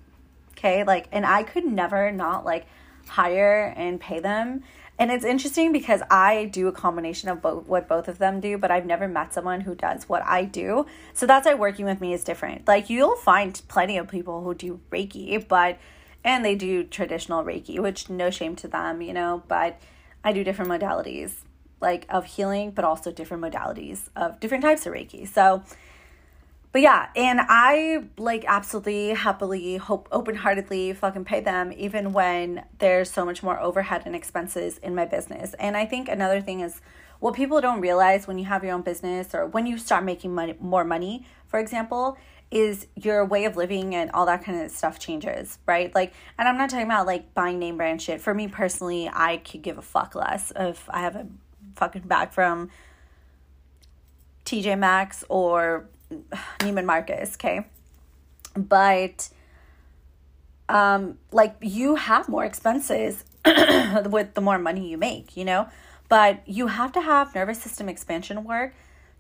Okay, 0.52 0.84
like, 0.84 1.08
and 1.12 1.24
I 1.24 1.42
could 1.42 1.64
never 1.64 2.12
not 2.12 2.44
like 2.44 2.66
hire 3.08 3.72
and 3.76 4.00
pay 4.00 4.20
them. 4.20 4.62
And 4.98 5.10
it's 5.10 5.24
interesting 5.24 5.72
because 5.72 6.02
I 6.08 6.44
do 6.46 6.68
a 6.68 6.72
combination 6.72 7.28
of 7.28 7.42
both 7.42 7.66
what 7.66 7.88
both 7.88 8.06
of 8.06 8.18
them 8.18 8.40
do, 8.40 8.56
but 8.58 8.70
I've 8.70 8.86
never 8.86 9.08
met 9.08 9.34
someone 9.34 9.62
who 9.62 9.74
does 9.74 10.08
what 10.08 10.22
I 10.24 10.44
do. 10.44 10.86
So 11.12 11.26
that's 11.26 11.46
why 11.46 11.54
working 11.54 11.84
with 11.84 12.00
me 12.00 12.12
is 12.12 12.22
different. 12.22 12.68
Like 12.68 12.88
you'll 12.88 13.16
find 13.16 13.60
plenty 13.66 13.96
of 13.98 14.08
people 14.08 14.42
who 14.44 14.54
do 14.54 14.80
Reiki, 14.90 15.46
but 15.48 15.78
and 16.22 16.44
they 16.44 16.54
do 16.54 16.84
traditional 16.84 17.44
Reiki, 17.44 17.80
which 17.80 18.08
no 18.08 18.30
shame 18.30 18.56
to 18.56 18.68
them, 18.68 19.02
you 19.02 19.12
know, 19.12 19.42
but 19.48 19.80
I 20.22 20.32
do 20.32 20.44
different 20.44 20.70
modalities 20.70 21.32
like 21.80 22.06
of 22.08 22.24
healing, 22.24 22.70
but 22.70 22.84
also 22.84 23.12
different 23.12 23.42
modalities 23.42 24.08
of 24.16 24.40
different 24.40 24.62
types 24.62 24.86
of 24.86 24.94
Reiki. 24.94 25.28
So 25.28 25.64
but 26.74 26.82
yeah, 26.82 27.06
and 27.14 27.40
I 27.40 28.02
like 28.16 28.44
absolutely 28.48 29.10
happily 29.10 29.76
hope 29.76 30.08
open 30.10 30.34
heartedly 30.34 30.92
fucking 30.92 31.24
pay 31.24 31.38
them 31.38 31.72
even 31.72 32.12
when 32.12 32.64
there's 32.80 33.08
so 33.08 33.24
much 33.24 33.44
more 33.44 33.60
overhead 33.60 34.02
and 34.06 34.16
expenses 34.16 34.78
in 34.78 34.92
my 34.92 35.04
business. 35.04 35.54
And 35.60 35.76
I 35.76 35.86
think 35.86 36.08
another 36.08 36.40
thing 36.40 36.58
is 36.58 36.80
what 37.20 37.34
people 37.34 37.60
don't 37.60 37.80
realize 37.80 38.26
when 38.26 38.38
you 38.38 38.46
have 38.46 38.64
your 38.64 38.74
own 38.74 38.82
business 38.82 39.36
or 39.36 39.46
when 39.46 39.68
you 39.68 39.78
start 39.78 40.02
making 40.02 40.34
money 40.34 40.56
more 40.58 40.82
money, 40.82 41.24
for 41.46 41.60
example, 41.60 42.18
is 42.50 42.88
your 42.96 43.24
way 43.24 43.44
of 43.44 43.56
living 43.56 43.94
and 43.94 44.10
all 44.10 44.26
that 44.26 44.42
kind 44.42 44.60
of 44.60 44.68
stuff 44.72 44.98
changes, 44.98 45.60
right? 45.66 45.94
Like, 45.94 46.12
and 46.36 46.48
I'm 46.48 46.58
not 46.58 46.70
talking 46.70 46.86
about 46.86 47.06
like 47.06 47.34
buying 47.34 47.60
name 47.60 47.76
brand 47.76 48.02
shit. 48.02 48.20
For 48.20 48.34
me 48.34 48.48
personally, 48.48 49.08
I 49.12 49.36
could 49.36 49.62
give 49.62 49.78
a 49.78 49.82
fuck 49.82 50.16
less 50.16 50.52
if 50.56 50.90
I 50.90 51.02
have 51.02 51.14
a 51.14 51.28
fucking 51.76 52.02
bag 52.02 52.32
from 52.32 52.68
TJ 54.44 54.76
Maxx 54.76 55.22
or 55.28 55.88
Neiman 56.60 56.84
Marcus, 56.84 57.34
okay? 57.34 57.66
But 58.56 59.28
um 60.68 61.18
like 61.30 61.56
you 61.60 61.96
have 61.96 62.28
more 62.28 62.44
expenses 62.44 63.24
with 63.44 64.34
the 64.34 64.40
more 64.40 64.58
money 64.58 64.88
you 64.90 64.98
make, 64.98 65.36
you 65.36 65.44
know? 65.44 65.68
But 66.08 66.46
you 66.46 66.68
have 66.68 66.92
to 66.92 67.00
have 67.00 67.34
nervous 67.34 67.62
system 67.62 67.88
expansion 67.88 68.44
work 68.44 68.74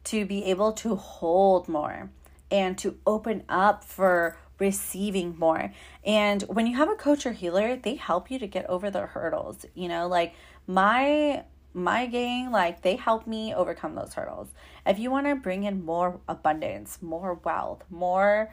to 0.04 0.24
be 0.26 0.44
able 0.44 0.72
to 0.72 0.96
hold 0.96 1.68
more 1.68 2.10
and 2.50 2.76
to 2.78 2.96
open 3.06 3.42
up 3.48 3.84
for 3.84 4.36
receiving 4.58 5.36
more. 5.38 5.72
And 6.04 6.42
when 6.42 6.66
you 6.66 6.76
have 6.76 6.88
a 6.88 6.94
coach 6.94 7.26
or 7.26 7.32
healer, 7.32 7.76
they 7.76 7.96
help 7.96 8.30
you 8.30 8.38
to 8.38 8.46
get 8.46 8.66
over 8.66 8.90
the 8.90 9.06
hurdles. 9.06 9.66
You 9.74 9.88
know, 9.88 10.06
like 10.06 10.34
my 10.66 11.44
my 11.74 12.06
gang, 12.06 12.50
like 12.50 12.82
they 12.82 12.96
help 12.96 13.26
me 13.26 13.52
overcome 13.52 13.94
those 13.94 14.14
hurdles. 14.14 14.48
If 14.86 14.98
you 14.98 15.10
want 15.10 15.26
to 15.26 15.34
bring 15.34 15.64
in 15.64 15.84
more 15.84 16.20
abundance, 16.28 17.02
more 17.02 17.34
wealth, 17.34 17.84
more, 17.90 18.50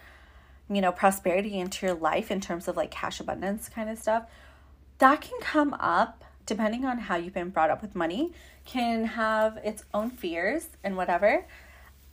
you 0.69 0.81
know, 0.81 0.91
prosperity 0.91 1.59
into 1.59 1.85
your 1.85 1.95
life 1.95 2.31
in 2.31 2.41
terms 2.41 2.67
of 2.67 2.75
like 2.75 2.91
cash 2.91 3.19
abundance 3.19 3.69
kind 3.69 3.89
of 3.89 3.99
stuff, 3.99 4.25
that 4.97 5.21
can 5.21 5.39
come 5.41 5.73
up 5.75 6.23
depending 6.45 6.83
on 6.85 6.97
how 6.97 7.15
you've 7.15 7.33
been 7.33 7.49
brought 7.49 7.69
up 7.69 7.81
with 7.81 7.95
money, 7.95 8.33
can 8.65 9.05
have 9.05 9.57
its 9.63 9.83
own 9.93 10.09
fears 10.09 10.69
and 10.83 10.97
whatever 10.97 11.45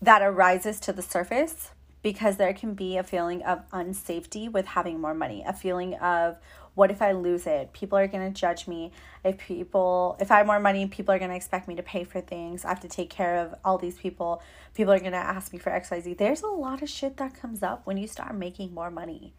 that 0.01 0.23
arises 0.23 0.79
to 0.79 0.93
the 0.93 1.03
surface 1.03 1.73
because 2.03 2.37
there 2.37 2.53
can 2.53 2.75
be 2.75 2.97
a 2.97 3.03
feeling 3.03 3.43
of 3.43 3.69
unsafety 3.71 4.51
with 4.51 4.67
having 4.67 5.01
more 5.01 5.15
money, 5.15 5.43
a 5.47 5.53
feeling 5.53 5.95
of 5.95 6.39
what 6.79 6.93
if 6.93 7.03
I 7.03 7.11
lose 7.11 7.45
it? 7.49 7.73
People 7.73 7.99
are 7.99 8.07
going 8.07 8.33
to 8.33 8.41
judge 8.41 8.69
me. 8.69 8.93
If 9.25 9.39
people, 9.39 10.17
if 10.21 10.31
I 10.31 10.37
have 10.37 10.47
more 10.47 10.61
money, 10.61 10.87
people 10.87 11.13
are 11.13 11.19
going 11.19 11.33
to 11.33 11.37
expect 11.37 11.67
me 11.67 11.75
to 11.75 11.83
pay 11.83 12.05
for 12.05 12.21
things. 12.21 12.65
I 12.65 12.69
have 12.69 12.79
to 12.81 12.89
take 12.89 13.11
care 13.11 13.39
of 13.39 13.57
all 13.65 13.79
these 13.79 13.99
people. 13.99 14.41
People 14.75 14.93
are 14.93 15.01
going 15.01 15.11
to 15.11 15.19
ask 15.19 15.53
me 15.53 15.59
for 15.59 15.71
XYZ. 15.71 16.17
There's 16.17 16.43
a 16.43 16.47
lot 16.47 16.81
of 16.81 16.89
shit 16.89 17.17
that 17.17 17.35
comes 17.35 17.65
up 17.65 17.85
when 17.85 17.97
you 17.97 18.07
start 18.07 18.33
making 18.37 18.73
more 18.73 18.93
money. 18.93 19.35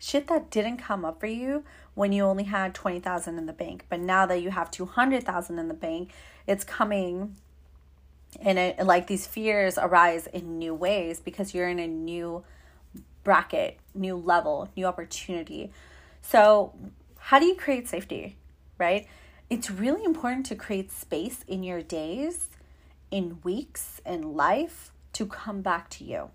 Shit 0.00 0.26
that 0.26 0.50
didn't 0.50 0.78
come 0.78 1.04
up 1.04 1.20
for 1.20 1.28
you 1.28 1.62
when 1.94 2.10
you 2.10 2.24
only 2.24 2.44
had 2.44 2.74
20,000 2.74 3.38
in 3.38 3.46
the 3.46 3.52
bank. 3.52 3.84
But 3.88 4.00
now 4.00 4.26
that 4.26 4.42
you 4.42 4.50
have 4.50 4.68
200,000 4.72 5.60
in 5.60 5.68
the 5.68 5.74
bank, 5.74 6.10
it's 6.48 6.64
coming 6.64 7.36
and 8.40 8.58
it 8.58 8.84
like 8.84 9.06
these 9.06 9.24
fears 9.24 9.78
arise 9.78 10.26
in 10.26 10.58
new 10.58 10.74
ways 10.74 11.20
because 11.20 11.54
you're 11.54 11.68
in 11.68 11.78
a 11.78 11.86
new 11.86 12.42
bracket, 13.22 13.78
new 13.94 14.16
level, 14.16 14.68
new 14.76 14.86
opportunity. 14.86 15.70
So, 16.22 16.74
how 17.18 17.38
do 17.38 17.46
you 17.46 17.54
create 17.54 17.88
safety, 17.88 18.36
right? 18.78 19.06
It's 19.50 19.70
really 19.70 20.04
important 20.04 20.46
to 20.46 20.54
create 20.54 20.90
space 20.90 21.44
in 21.46 21.62
your 21.62 21.82
days, 21.82 22.48
in 23.10 23.38
weeks, 23.42 24.00
in 24.06 24.34
life 24.34 24.92
to 25.12 25.26
come 25.26 25.60
back 25.60 25.90
to 25.90 26.04
you. 26.04 26.30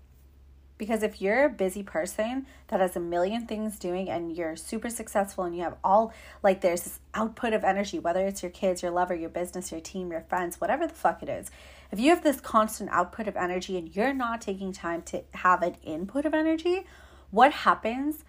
Because 0.76 1.02
if 1.02 1.20
you're 1.20 1.46
a 1.46 1.48
busy 1.48 1.82
person 1.82 2.46
that 2.68 2.78
has 2.78 2.94
a 2.94 3.00
million 3.00 3.46
things 3.46 3.80
doing 3.80 4.08
and 4.08 4.36
you're 4.36 4.54
super 4.54 4.88
successful 4.88 5.42
and 5.42 5.56
you 5.56 5.62
have 5.62 5.76
all, 5.82 6.12
like, 6.44 6.60
there's 6.60 6.82
this 6.82 7.00
output 7.14 7.52
of 7.52 7.64
energy, 7.64 7.98
whether 7.98 8.24
it's 8.24 8.44
your 8.44 8.52
kids, 8.52 8.80
your 8.80 8.92
lover, 8.92 9.16
your 9.16 9.28
business, 9.28 9.72
your 9.72 9.80
team, 9.80 10.12
your 10.12 10.20
friends, 10.20 10.60
whatever 10.60 10.86
the 10.86 10.94
fuck 10.94 11.20
it 11.20 11.28
is, 11.28 11.50
if 11.90 11.98
you 11.98 12.10
have 12.10 12.22
this 12.22 12.40
constant 12.40 12.90
output 12.90 13.26
of 13.26 13.36
energy 13.36 13.76
and 13.76 13.96
you're 13.96 14.14
not 14.14 14.40
taking 14.40 14.72
time 14.72 15.02
to 15.02 15.24
have 15.34 15.62
an 15.62 15.74
input 15.82 16.24
of 16.24 16.34
energy, 16.34 16.86
what 17.32 17.52
happens 17.52 18.24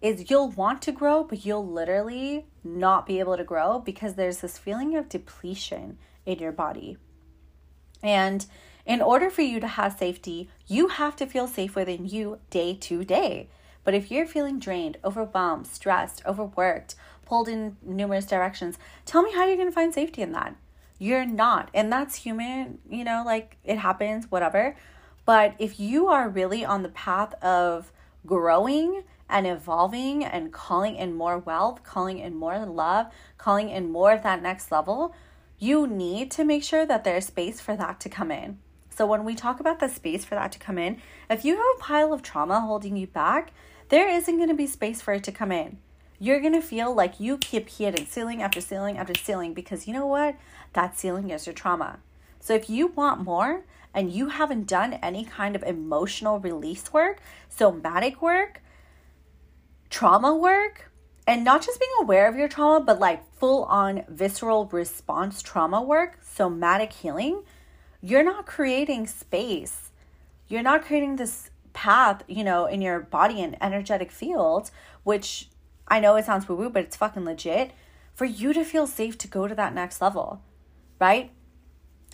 is 0.00 0.30
you'll 0.30 0.50
want 0.50 0.82
to 0.82 0.92
grow, 0.92 1.24
but 1.24 1.44
you'll 1.44 1.66
literally 1.66 2.46
not 2.62 3.06
be 3.06 3.18
able 3.20 3.36
to 3.36 3.44
grow 3.44 3.78
because 3.78 4.14
there's 4.14 4.38
this 4.38 4.58
feeling 4.58 4.96
of 4.96 5.08
depletion 5.08 5.98
in 6.26 6.38
your 6.38 6.52
body. 6.52 6.96
And 8.02 8.44
in 8.84 9.00
order 9.00 9.30
for 9.30 9.42
you 9.42 9.60
to 9.60 9.66
have 9.66 9.98
safety, 9.98 10.50
you 10.66 10.88
have 10.88 11.16
to 11.16 11.26
feel 11.26 11.46
safe 11.46 11.74
within 11.74 12.06
you 12.06 12.38
day 12.50 12.74
to 12.74 13.04
day. 13.04 13.48
But 13.82 13.94
if 13.94 14.10
you're 14.10 14.26
feeling 14.26 14.58
drained, 14.58 14.98
overwhelmed, 15.04 15.66
stressed, 15.66 16.22
overworked, 16.26 16.94
pulled 17.24 17.48
in 17.48 17.76
numerous 17.82 18.26
directions, 18.26 18.78
tell 19.06 19.22
me 19.22 19.32
how 19.32 19.46
you're 19.46 19.56
going 19.56 19.68
to 19.68 19.74
find 19.74 19.92
safety 19.92 20.22
in 20.22 20.32
that. 20.32 20.54
You're 20.98 21.26
not. 21.26 21.70
And 21.74 21.92
that's 21.92 22.16
human, 22.16 22.78
you 22.88 23.04
know, 23.04 23.22
like 23.24 23.56
it 23.64 23.78
happens, 23.78 24.30
whatever. 24.30 24.76
But 25.24 25.54
if 25.58 25.80
you 25.80 26.08
are 26.08 26.28
really 26.28 26.64
on 26.64 26.82
the 26.82 26.88
path 26.90 27.34
of 27.42 27.90
growing 28.26 29.04
and 29.28 29.46
evolving 29.46 30.24
and 30.24 30.52
calling 30.52 30.96
in 30.96 31.14
more 31.14 31.38
wealth, 31.38 31.82
calling 31.82 32.18
in 32.18 32.36
more 32.36 32.64
love, 32.66 33.06
calling 33.38 33.68
in 33.68 33.90
more 33.90 34.12
of 34.12 34.22
that 34.22 34.42
next 34.42 34.70
level, 34.70 35.14
you 35.58 35.86
need 35.86 36.30
to 36.32 36.44
make 36.44 36.62
sure 36.62 36.84
that 36.84 37.04
there's 37.04 37.26
space 37.26 37.60
for 37.60 37.76
that 37.76 38.00
to 38.00 38.08
come 38.08 38.30
in. 38.30 38.58
So, 38.90 39.06
when 39.06 39.24
we 39.24 39.34
talk 39.34 39.58
about 39.58 39.80
the 39.80 39.88
space 39.88 40.24
for 40.24 40.36
that 40.36 40.52
to 40.52 40.58
come 40.58 40.78
in, 40.78 40.98
if 41.28 41.44
you 41.44 41.56
have 41.56 41.64
a 41.76 41.82
pile 41.82 42.12
of 42.12 42.22
trauma 42.22 42.60
holding 42.60 42.96
you 42.96 43.08
back, 43.08 43.52
there 43.88 44.08
isn't 44.08 44.36
going 44.36 44.48
to 44.48 44.54
be 44.54 44.66
space 44.66 45.00
for 45.00 45.14
it 45.14 45.24
to 45.24 45.32
come 45.32 45.50
in. 45.50 45.78
You're 46.20 46.40
going 46.40 46.52
to 46.52 46.62
feel 46.62 46.94
like 46.94 47.18
you 47.18 47.36
keep 47.36 47.68
hitting 47.68 48.06
ceiling 48.06 48.40
after 48.40 48.60
ceiling 48.60 48.96
after 48.96 49.14
ceiling 49.14 49.52
because 49.52 49.88
you 49.88 49.92
know 49.92 50.06
what? 50.06 50.36
That 50.74 50.96
ceiling 50.96 51.30
is 51.30 51.46
your 51.46 51.54
trauma. 51.54 51.98
So, 52.38 52.54
if 52.54 52.70
you 52.70 52.88
want 52.88 53.24
more 53.24 53.64
and 53.92 54.12
you 54.12 54.28
haven't 54.28 54.68
done 54.68 54.94
any 54.94 55.24
kind 55.24 55.56
of 55.56 55.62
emotional 55.64 56.38
release 56.38 56.92
work, 56.92 57.20
somatic 57.48 58.22
work, 58.22 58.60
trauma 59.94 60.34
work 60.34 60.90
and 61.24 61.44
not 61.44 61.64
just 61.64 61.78
being 61.78 61.92
aware 62.00 62.28
of 62.28 62.34
your 62.34 62.48
trauma, 62.48 62.84
but 62.84 62.98
like 62.98 63.32
full 63.36 63.62
on 63.66 64.02
visceral 64.08 64.66
response 64.72 65.40
trauma 65.40 65.80
work, 65.80 66.18
somatic 66.20 66.92
healing, 66.92 67.44
you're 68.00 68.24
not 68.24 68.44
creating 68.44 69.06
space. 69.06 69.92
You're 70.48 70.64
not 70.64 70.84
creating 70.84 71.14
this 71.14 71.50
path, 71.74 72.24
you 72.26 72.42
know, 72.42 72.66
in 72.66 72.82
your 72.82 72.98
body 72.98 73.40
and 73.40 73.56
energetic 73.62 74.10
field, 74.10 74.72
which 75.04 75.48
I 75.86 76.00
know 76.00 76.16
it 76.16 76.24
sounds 76.24 76.48
woo 76.48 76.56
woo, 76.56 76.70
but 76.70 76.82
it's 76.82 76.96
fucking 76.96 77.24
legit, 77.24 77.70
for 78.14 78.24
you 78.24 78.52
to 78.52 78.64
feel 78.64 78.88
safe 78.88 79.16
to 79.18 79.28
go 79.28 79.46
to 79.46 79.54
that 79.54 79.74
next 79.74 80.02
level, 80.02 80.42
right? 81.00 81.30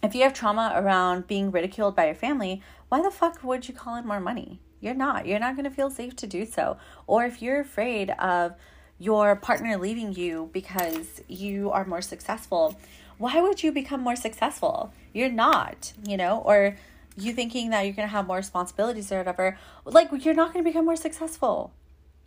If 0.02 0.14
you 0.14 0.24
have 0.24 0.34
trauma 0.34 0.74
around 0.74 1.26
being 1.26 1.50
ridiculed 1.50 1.96
by 1.96 2.04
your 2.04 2.14
family, 2.14 2.62
why 2.90 3.00
the 3.00 3.10
fuck 3.10 3.42
would 3.42 3.68
you 3.68 3.74
call 3.74 3.96
in 3.96 4.06
more 4.06 4.20
money? 4.20 4.60
You're 4.80 4.94
not. 4.94 5.26
You're 5.26 5.38
not 5.38 5.56
going 5.56 5.64
to 5.64 5.70
feel 5.70 5.90
safe 5.90 6.16
to 6.16 6.26
do 6.26 6.46
so. 6.46 6.78
Or 7.06 7.24
if 7.24 7.42
you're 7.42 7.60
afraid 7.60 8.10
of 8.18 8.54
your 8.98 9.36
partner 9.36 9.76
leaving 9.76 10.12
you 10.14 10.50
because 10.52 11.22
you 11.28 11.70
are 11.70 11.84
more 11.84 12.02
successful, 12.02 12.78
why 13.18 13.40
would 13.40 13.62
you 13.62 13.72
become 13.72 14.00
more 14.00 14.16
successful? 14.16 14.92
You're 15.12 15.30
not, 15.30 15.92
you 16.06 16.16
know, 16.16 16.38
or 16.38 16.76
you 17.16 17.32
thinking 17.32 17.70
that 17.70 17.82
you're 17.82 17.94
going 17.94 18.08
to 18.08 18.12
have 18.12 18.26
more 18.26 18.38
responsibilities 18.38 19.12
or 19.12 19.18
whatever. 19.18 19.58
Like, 19.84 20.08
you're 20.24 20.34
not 20.34 20.52
going 20.52 20.64
to 20.64 20.68
become 20.68 20.86
more 20.86 20.96
successful. 20.96 21.72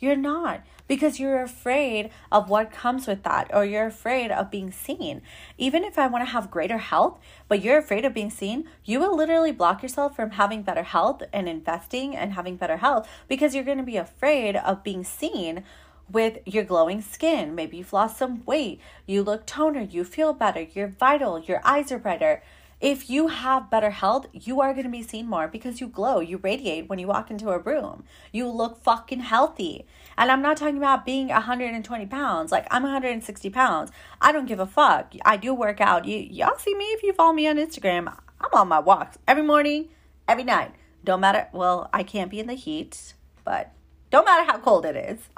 You're 0.04 0.18
not 0.18 0.66
because 0.86 1.18
you're 1.18 1.42
afraid 1.42 2.10
of 2.30 2.50
what 2.50 2.74
comes 2.74 3.08
with 3.08 3.24
that 3.24 3.50
or 3.54 3.64
you're 3.64 3.86
afraid 3.86 4.32
of 4.32 4.52
being 4.52 4.70
seen. 4.70 5.22
Even 5.58 5.86
if 5.86 5.98
I 5.98 6.08
want 6.08 6.26
to 6.26 6.32
have 6.32 6.52
greater 6.52 6.78
health, 6.78 7.22
but 7.48 7.62
you're 7.62 7.78
afraid 7.78 8.04
of 8.04 8.14
being 8.14 8.30
seen, 8.30 8.68
you 8.84 9.00
will 9.00 9.16
literally 9.16 9.54
block 9.54 9.82
yourself 9.82 10.14
from 10.14 10.32
having 10.32 10.62
better 10.62 10.84
health 10.84 11.24
and 11.32 11.48
investing 11.48 12.18
and 12.18 12.34
having 12.34 12.58
better 12.58 12.76
health 12.76 13.08
because 13.30 13.56
you're 13.56 13.64
going 13.64 13.78
to 13.78 13.84
be 13.86 13.96
afraid 13.96 14.58
of 14.58 14.84
being 14.84 15.06
seen 15.06 15.64
with 16.12 16.40
your 16.46 16.66
glowing 16.66 17.02
skin. 17.02 17.56
Maybe 17.56 17.78
you've 17.78 17.94
lost 17.94 18.18
some 18.18 18.44
weight, 18.46 18.82
you 19.06 19.24
look 19.24 19.46
toner, 19.46 19.84
you 19.84 20.04
feel 20.04 20.34
better, 20.34 20.68
you're 20.74 20.90
vital, 20.90 21.40
your 21.40 21.62
eyes 21.64 21.94
are 21.94 21.98
brighter. 21.98 22.44
If 22.80 23.10
you 23.10 23.28
have 23.28 23.70
better 23.70 23.92
health, 23.92 24.28
you 24.34 24.60
are 24.62 24.74
going 24.74 24.86
to 24.86 24.90
be 24.90 25.04
seen 25.04 25.28
more 25.28 25.48
because 25.48 25.80
you 25.80 25.88
glow, 25.88 26.20
you 26.20 26.38
radiate 26.38 26.90
when 26.90 27.00
you 27.00 27.08
walk 27.08 27.32
into 27.32 27.50
a 27.50 27.58
room. 27.58 28.04
You 28.32 28.48
look 28.50 28.84
fucking 28.84 29.22
healthy. 29.22 29.86
And 30.18 30.32
I'm 30.32 30.42
not 30.42 30.58
talking 30.58 30.78
about 30.78 31.06
being 31.06 31.30
120 31.30 32.06
pounds. 32.08 32.52
Like 32.52 32.68
I'm 32.70 32.84
160 32.84 33.50
pounds. 33.50 33.92
I 34.22 34.32
don't 34.32 34.48
give 34.48 34.60
a 34.60 34.66
fuck. 34.66 35.14
I 35.26 35.38
do 35.38 35.54
work 35.54 35.82
out. 35.82 36.06
You 36.06 36.18
y'all 36.18 36.58
see 36.58 36.76
me 36.76 36.86
if 36.86 37.04
you 37.04 37.14
follow 37.14 37.34
me 37.34 37.48
on 37.48 37.58
Instagram. 37.58 38.14
I'm 38.42 38.54
on 38.54 38.68
my 38.68 38.80
walks 38.80 39.18
every 39.28 39.44
morning, 39.44 39.90
every 40.28 40.44
night. 40.44 40.74
Don't 41.04 41.22
matter. 41.22 41.48
Well, 41.54 41.90
I 41.94 42.04
can't 42.04 42.30
be 42.30 42.40
in 42.40 42.48
the 42.48 42.54
heat, 42.54 43.14
but 43.46 43.72
don't 44.10 44.26
matter 44.26 44.44
how 44.44 44.60
cold 44.60 44.86
it 44.86 44.96
is. 44.96 45.20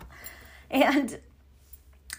And 0.72 1.20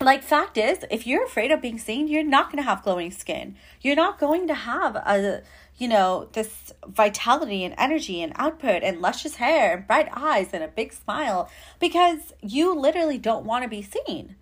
like 0.01 0.23
fact 0.23 0.59
is 0.59 0.85
if 0.91 1.07
you're 1.07 1.25
afraid 1.25 1.51
of 1.51 1.63
being 1.63 1.79
seen 1.79 2.09
you're 2.09 2.23
not 2.23 2.47
going 2.51 2.63
to 2.63 2.69
have 2.69 2.83
glowing 2.83 3.11
skin. 3.11 3.57
You're 3.81 3.97
not 3.97 4.19
going 4.19 4.47
to 4.49 4.55
have 4.55 4.97
a 4.97 5.43
you 5.79 5.89
know 5.89 6.29
this 6.33 6.73
vitality 6.87 7.65
and 7.65 7.75
energy 7.77 8.23
and 8.23 8.33
output 8.37 8.83
and 8.83 9.01
luscious 9.01 9.37
hair 9.37 9.77
and 9.77 9.87
bright 9.87 10.09
eyes 10.13 10.51
and 10.53 10.63
a 10.63 10.69
big 10.69 10.93
smile 10.93 11.51
because 11.79 12.33
you 12.41 12.75
literally 12.75 13.19
don't 13.19 13.45
want 13.45 13.63
to 13.63 13.69
be 13.69 13.83
seen. 13.83 14.37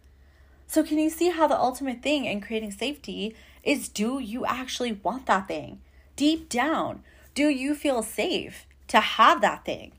So 0.67 0.83
can 0.83 0.99
you 0.99 1.11
see 1.11 1.31
how 1.31 1.47
the 1.47 1.59
ultimate 1.59 2.03
thing 2.03 2.25
in 2.25 2.41
creating 2.41 2.73
safety 2.73 3.35
is 3.63 3.89
do 3.89 4.19
you 4.19 4.45
actually 4.45 4.93
want 4.93 5.27
that 5.27 5.49
thing? 5.49 5.81
Deep 6.17 6.49
down 6.49 7.03
do 7.35 7.49
you 7.49 7.75
feel 7.75 8.03
safe 8.03 8.67
to 8.89 9.01
have 9.01 9.41
that 9.41 9.65
thing? 9.65 9.93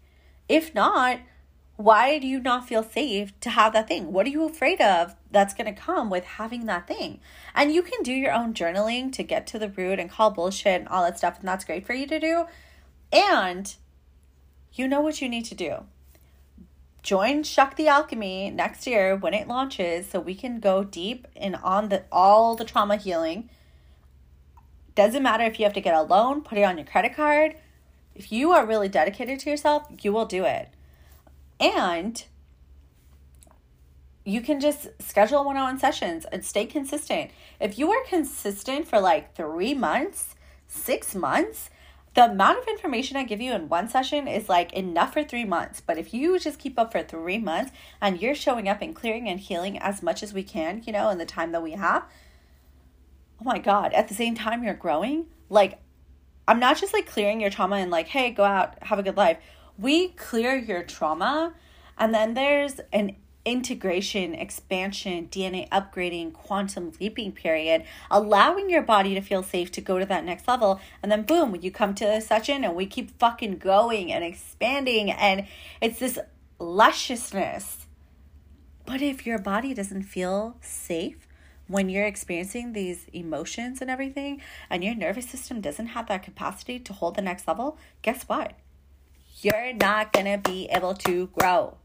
If 0.47 0.73
not 0.73 1.19
why 1.77 2.19
do 2.19 2.27
you 2.27 2.39
not 2.39 2.67
feel 2.67 2.83
safe 2.83 3.37
to 3.41 3.49
have 3.49 3.73
that 3.73 3.87
thing? 3.87 4.13
What 4.13 4.25
are 4.25 4.29
you 4.29 4.45
afraid 4.45 4.79
of 4.79 5.15
that's 5.29 5.53
going 5.53 5.73
to 5.73 5.79
come 5.79 6.09
with 6.09 6.23
having 6.23 6.65
that 6.65 6.87
thing? 6.87 7.19
And 7.53 7.73
you 7.73 7.81
can 7.81 8.01
do 8.01 8.13
your 8.13 8.31
own 8.31 8.53
journaling 8.53 9.11
to 9.13 9.23
get 9.23 9.45
to 9.47 9.59
the 9.59 9.69
root 9.69 9.99
and 9.99 10.09
call 10.09 10.31
bullshit 10.31 10.79
and 10.79 10.87
all 10.87 11.03
that 11.03 11.17
stuff, 11.17 11.39
and 11.39 11.47
that's 11.47 11.65
great 11.65 11.85
for 11.85 11.93
you 11.93 12.07
to 12.07 12.19
do. 12.19 12.45
And 13.11 13.75
you 14.73 14.87
know 14.87 15.01
what 15.01 15.21
you 15.21 15.27
need 15.27 15.45
to 15.45 15.55
do. 15.55 15.83
Join 17.03 17.43
Shakti 17.43 17.87
Alchemy 17.87 18.51
next 18.51 18.87
year 18.87 19.15
when 19.15 19.33
it 19.33 19.47
launches 19.47 20.09
so 20.09 20.19
we 20.19 20.33
can 20.33 20.59
go 20.59 20.83
deep 20.83 21.27
in 21.35 21.55
on 21.55 21.89
the 21.89 22.03
all 22.11 22.55
the 22.55 22.65
trauma 22.65 22.95
healing. 22.95 23.49
Doesn't 24.95 25.21
matter 25.21 25.43
if 25.43 25.59
you 25.59 25.65
have 25.65 25.73
to 25.73 25.81
get 25.81 25.93
a 25.93 26.01
loan, 26.01 26.41
put 26.41 26.57
it 26.57 26.63
on 26.63 26.77
your 26.77 26.87
credit 26.87 27.13
card. 27.13 27.57
If 28.15 28.31
you 28.31 28.51
are 28.51 28.65
really 28.65 28.87
dedicated 28.87 29.39
to 29.41 29.49
yourself, 29.49 29.87
you 30.01 30.13
will 30.13 30.25
do 30.25 30.45
it 30.45 30.69
and 31.59 32.23
you 34.25 34.41
can 34.41 34.59
just 34.59 34.87
schedule 34.99 35.45
one 35.45 35.55
on 35.55 35.63
one 35.63 35.79
sessions 35.79 36.25
and 36.31 36.43
stay 36.43 36.65
consistent. 36.65 37.29
If 37.59 37.77
you 37.77 37.91
are 37.91 38.03
consistent 38.05 38.87
for 38.87 38.99
like 38.99 39.35
three 39.35 39.75
months, 39.75 40.35
six 40.67 41.13
months, 41.13 41.69
the 42.15 42.31
amount 42.31 42.57
of 42.57 42.67
information 42.67 43.17
I 43.17 43.23
give 43.23 43.41
you 43.41 43.53
in 43.53 43.69
one 43.69 43.87
session 43.87 44.27
is 44.27 44.49
like 44.49 44.73
enough 44.73 45.13
for 45.13 45.23
three 45.23 45.45
months. 45.45 45.79
But 45.79 45.97
if 45.97 46.13
you 46.13 46.39
just 46.39 46.57
keep 46.57 46.79
up 46.79 46.91
for 46.91 47.03
three 47.03 47.37
months 47.37 47.71
and 48.01 48.19
you're 48.19 48.33
showing 48.33 48.67
up 48.67 48.81
and 48.81 48.95
clearing 48.95 49.29
and 49.29 49.39
healing 49.39 49.77
as 49.77 50.01
much 50.01 50.23
as 50.23 50.33
we 50.33 50.41
can, 50.41 50.81
you 50.85 50.93
know, 50.93 51.09
in 51.09 51.19
the 51.19 51.25
time 51.25 51.51
that 51.51 51.61
we 51.61 51.71
have, 51.71 52.03
oh 53.39 53.43
my 53.43 53.59
God, 53.59 53.93
at 53.93 54.07
the 54.07 54.13
same 54.15 54.33
time 54.33 54.63
you're 54.63 54.73
growing, 54.73 55.27
like 55.49 55.77
I'm 56.47 56.59
not 56.59 56.77
just 56.77 56.93
like 56.93 57.05
clearing 57.05 57.41
your 57.41 57.49
trauma 57.49 57.75
and 57.75 57.91
like, 57.91 58.07
hey, 58.07 58.31
go 58.31 58.43
out, 58.43 58.81
have 58.83 58.97
a 58.97 59.03
good 59.03 59.17
life 59.17 59.37
we 59.77 60.09
clear 60.09 60.55
your 60.55 60.83
trauma 60.83 61.53
and 61.97 62.13
then 62.13 62.33
there's 62.33 62.79
an 62.91 63.15
integration, 63.45 64.33
expansion, 64.33 65.27
DNA 65.27 65.69
upgrading, 65.69 66.33
quantum 66.33 66.91
leaping 66.99 67.31
period, 67.31 67.83
allowing 68.09 68.69
your 68.69 68.81
body 68.81 69.13
to 69.13 69.21
feel 69.21 69.43
safe 69.43 69.71
to 69.71 69.81
go 69.81 69.99
to 69.99 70.05
that 70.05 70.25
next 70.25 70.47
level. 70.47 70.81
And 71.01 71.11
then, 71.11 71.21
boom, 71.23 71.55
you 71.61 71.69
come 71.71 71.93
to 71.95 72.05
a 72.05 72.19
session 72.19 72.63
and 72.63 72.75
we 72.75 72.87
keep 72.87 73.17
fucking 73.19 73.59
going 73.59 74.11
and 74.11 74.23
expanding. 74.23 75.11
And 75.11 75.45
it's 75.79 75.99
this 75.99 76.17
lusciousness. 76.59 77.85
But 78.85 79.01
if 79.01 79.25
your 79.25 79.39
body 79.39 79.73
doesn't 79.73 80.03
feel 80.03 80.57
safe 80.61 81.27
when 81.67 81.89
you're 81.89 82.05
experiencing 82.05 82.73
these 82.73 83.07
emotions 83.13 83.81
and 83.81 83.89
everything, 83.89 84.41
and 84.69 84.83
your 84.83 84.93
nervous 84.93 85.27
system 85.27 85.61
doesn't 85.61 85.87
have 85.87 86.07
that 86.07 86.21
capacity 86.21 86.79
to 86.79 86.93
hold 86.93 87.15
the 87.15 87.21
next 87.23 87.47
level, 87.47 87.77
guess 88.03 88.23
what? 88.23 88.53
You're 89.41 89.73
not 89.73 90.13
going 90.13 90.25
to 90.25 90.49
be 90.49 90.67
able 90.71 90.93
to 90.93 91.27
grow. 91.27 91.77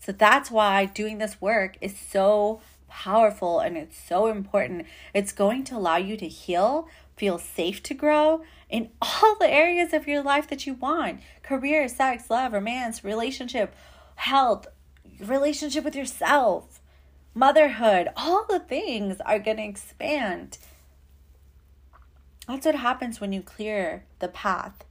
So 0.00 0.12
that's 0.12 0.50
why 0.50 0.86
doing 0.86 1.18
this 1.18 1.40
work 1.40 1.76
is 1.80 1.96
so 1.98 2.60
powerful 2.88 3.60
and 3.60 3.76
it's 3.76 3.98
so 3.98 4.26
important. 4.26 4.86
It's 5.12 5.32
going 5.32 5.64
to 5.64 5.76
allow 5.76 5.96
you 5.96 6.16
to 6.16 6.28
heal, 6.28 6.88
feel 7.16 7.38
safe 7.38 7.82
to 7.84 7.94
grow 7.94 8.42
in 8.68 8.90
all 9.02 9.36
the 9.38 9.50
areas 9.50 9.92
of 9.92 10.06
your 10.06 10.22
life 10.22 10.48
that 10.48 10.66
you 10.66 10.74
want 10.74 11.20
career, 11.42 11.88
sex, 11.88 12.30
love, 12.30 12.52
romance, 12.52 13.04
relationship, 13.04 13.74
health, 14.16 14.66
relationship 15.20 15.84
with 15.84 15.96
yourself, 15.96 16.80
motherhood. 17.34 18.08
All 18.16 18.44
the 18.48 18.60
things 18.60 19.20
are 19.24 19.38
going 19.38 19.58
to 19.58 19.64
expand. 19.64 20.58
That's 22.46 22.66
what 22.66 22.74
happens 22.74 23.20
when 23.20 23.32
you 23.32 23.40
clear 23.40 24.04
the 24.18 24.28
path 24.28 24.84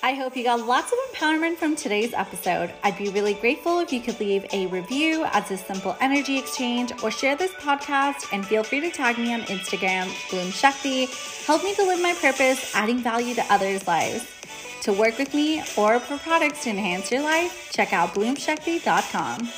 I 0.00 0.14
hope 0.14 0.36
you 0.36 0.44
got 0.44 0.64
lots 0.64 0.92
of 0.92 0.98
empowerment 1.10 1.56
from 1.56 1.74
today's 1.74 2.14
episode. 2.14 2.72
I'd 2.84 2.96
be 2.96 3.08
really 3.08 3.34
grateful 3.34 3.80
if 3.80 3.92
you 3.92 4.00
could 4.00 4.20
leave 4.20 4.46
a 4.52 4.66
review 4.66 5.24
as 5.32 5.50
a 5.50 5.56
simple 5.56 5.96
energy 6.00 6.38
exchange 6.38 6.92
or 7.02 7.10
share 7.10 7.34
this 7.34 7.50
podcast 7.54 8.32
and 8.32 8.46
feel 8.46 8.62
free 8.62 8.80
to 8.80 8.90
tag 8.90 9.18
me 9.18 9.34
on 9.34 9.40
Instagram, 9.42 10.08
Bloom 10.30 10.50
Shakti. 10.52 11.06
Help 11.46 11.64
me 11.64 11.74
to 11.74 11.82
live 11.82 12.00
my 12.00 12.14
purpose, 12.14 12.72
adding 12.76 12.98
value 12.98 13.34
to 13.34 13.44
others' 13.52 13.88
lives. 13.88 14.24
To 14.82 14.92
work 14.92 15.18
with 15.18 15.34
me 15.34 15.60
or 15.76 15.98
for 15.98 16.16
products 16.18 16.62
to 16.64 16.70
enhance 16.70 17.10
your 17.10 17.22
life, 17.22 17.68
check 17.72 17.92
out 17.92 18.14
bloomshakti.com. 18.14 19.48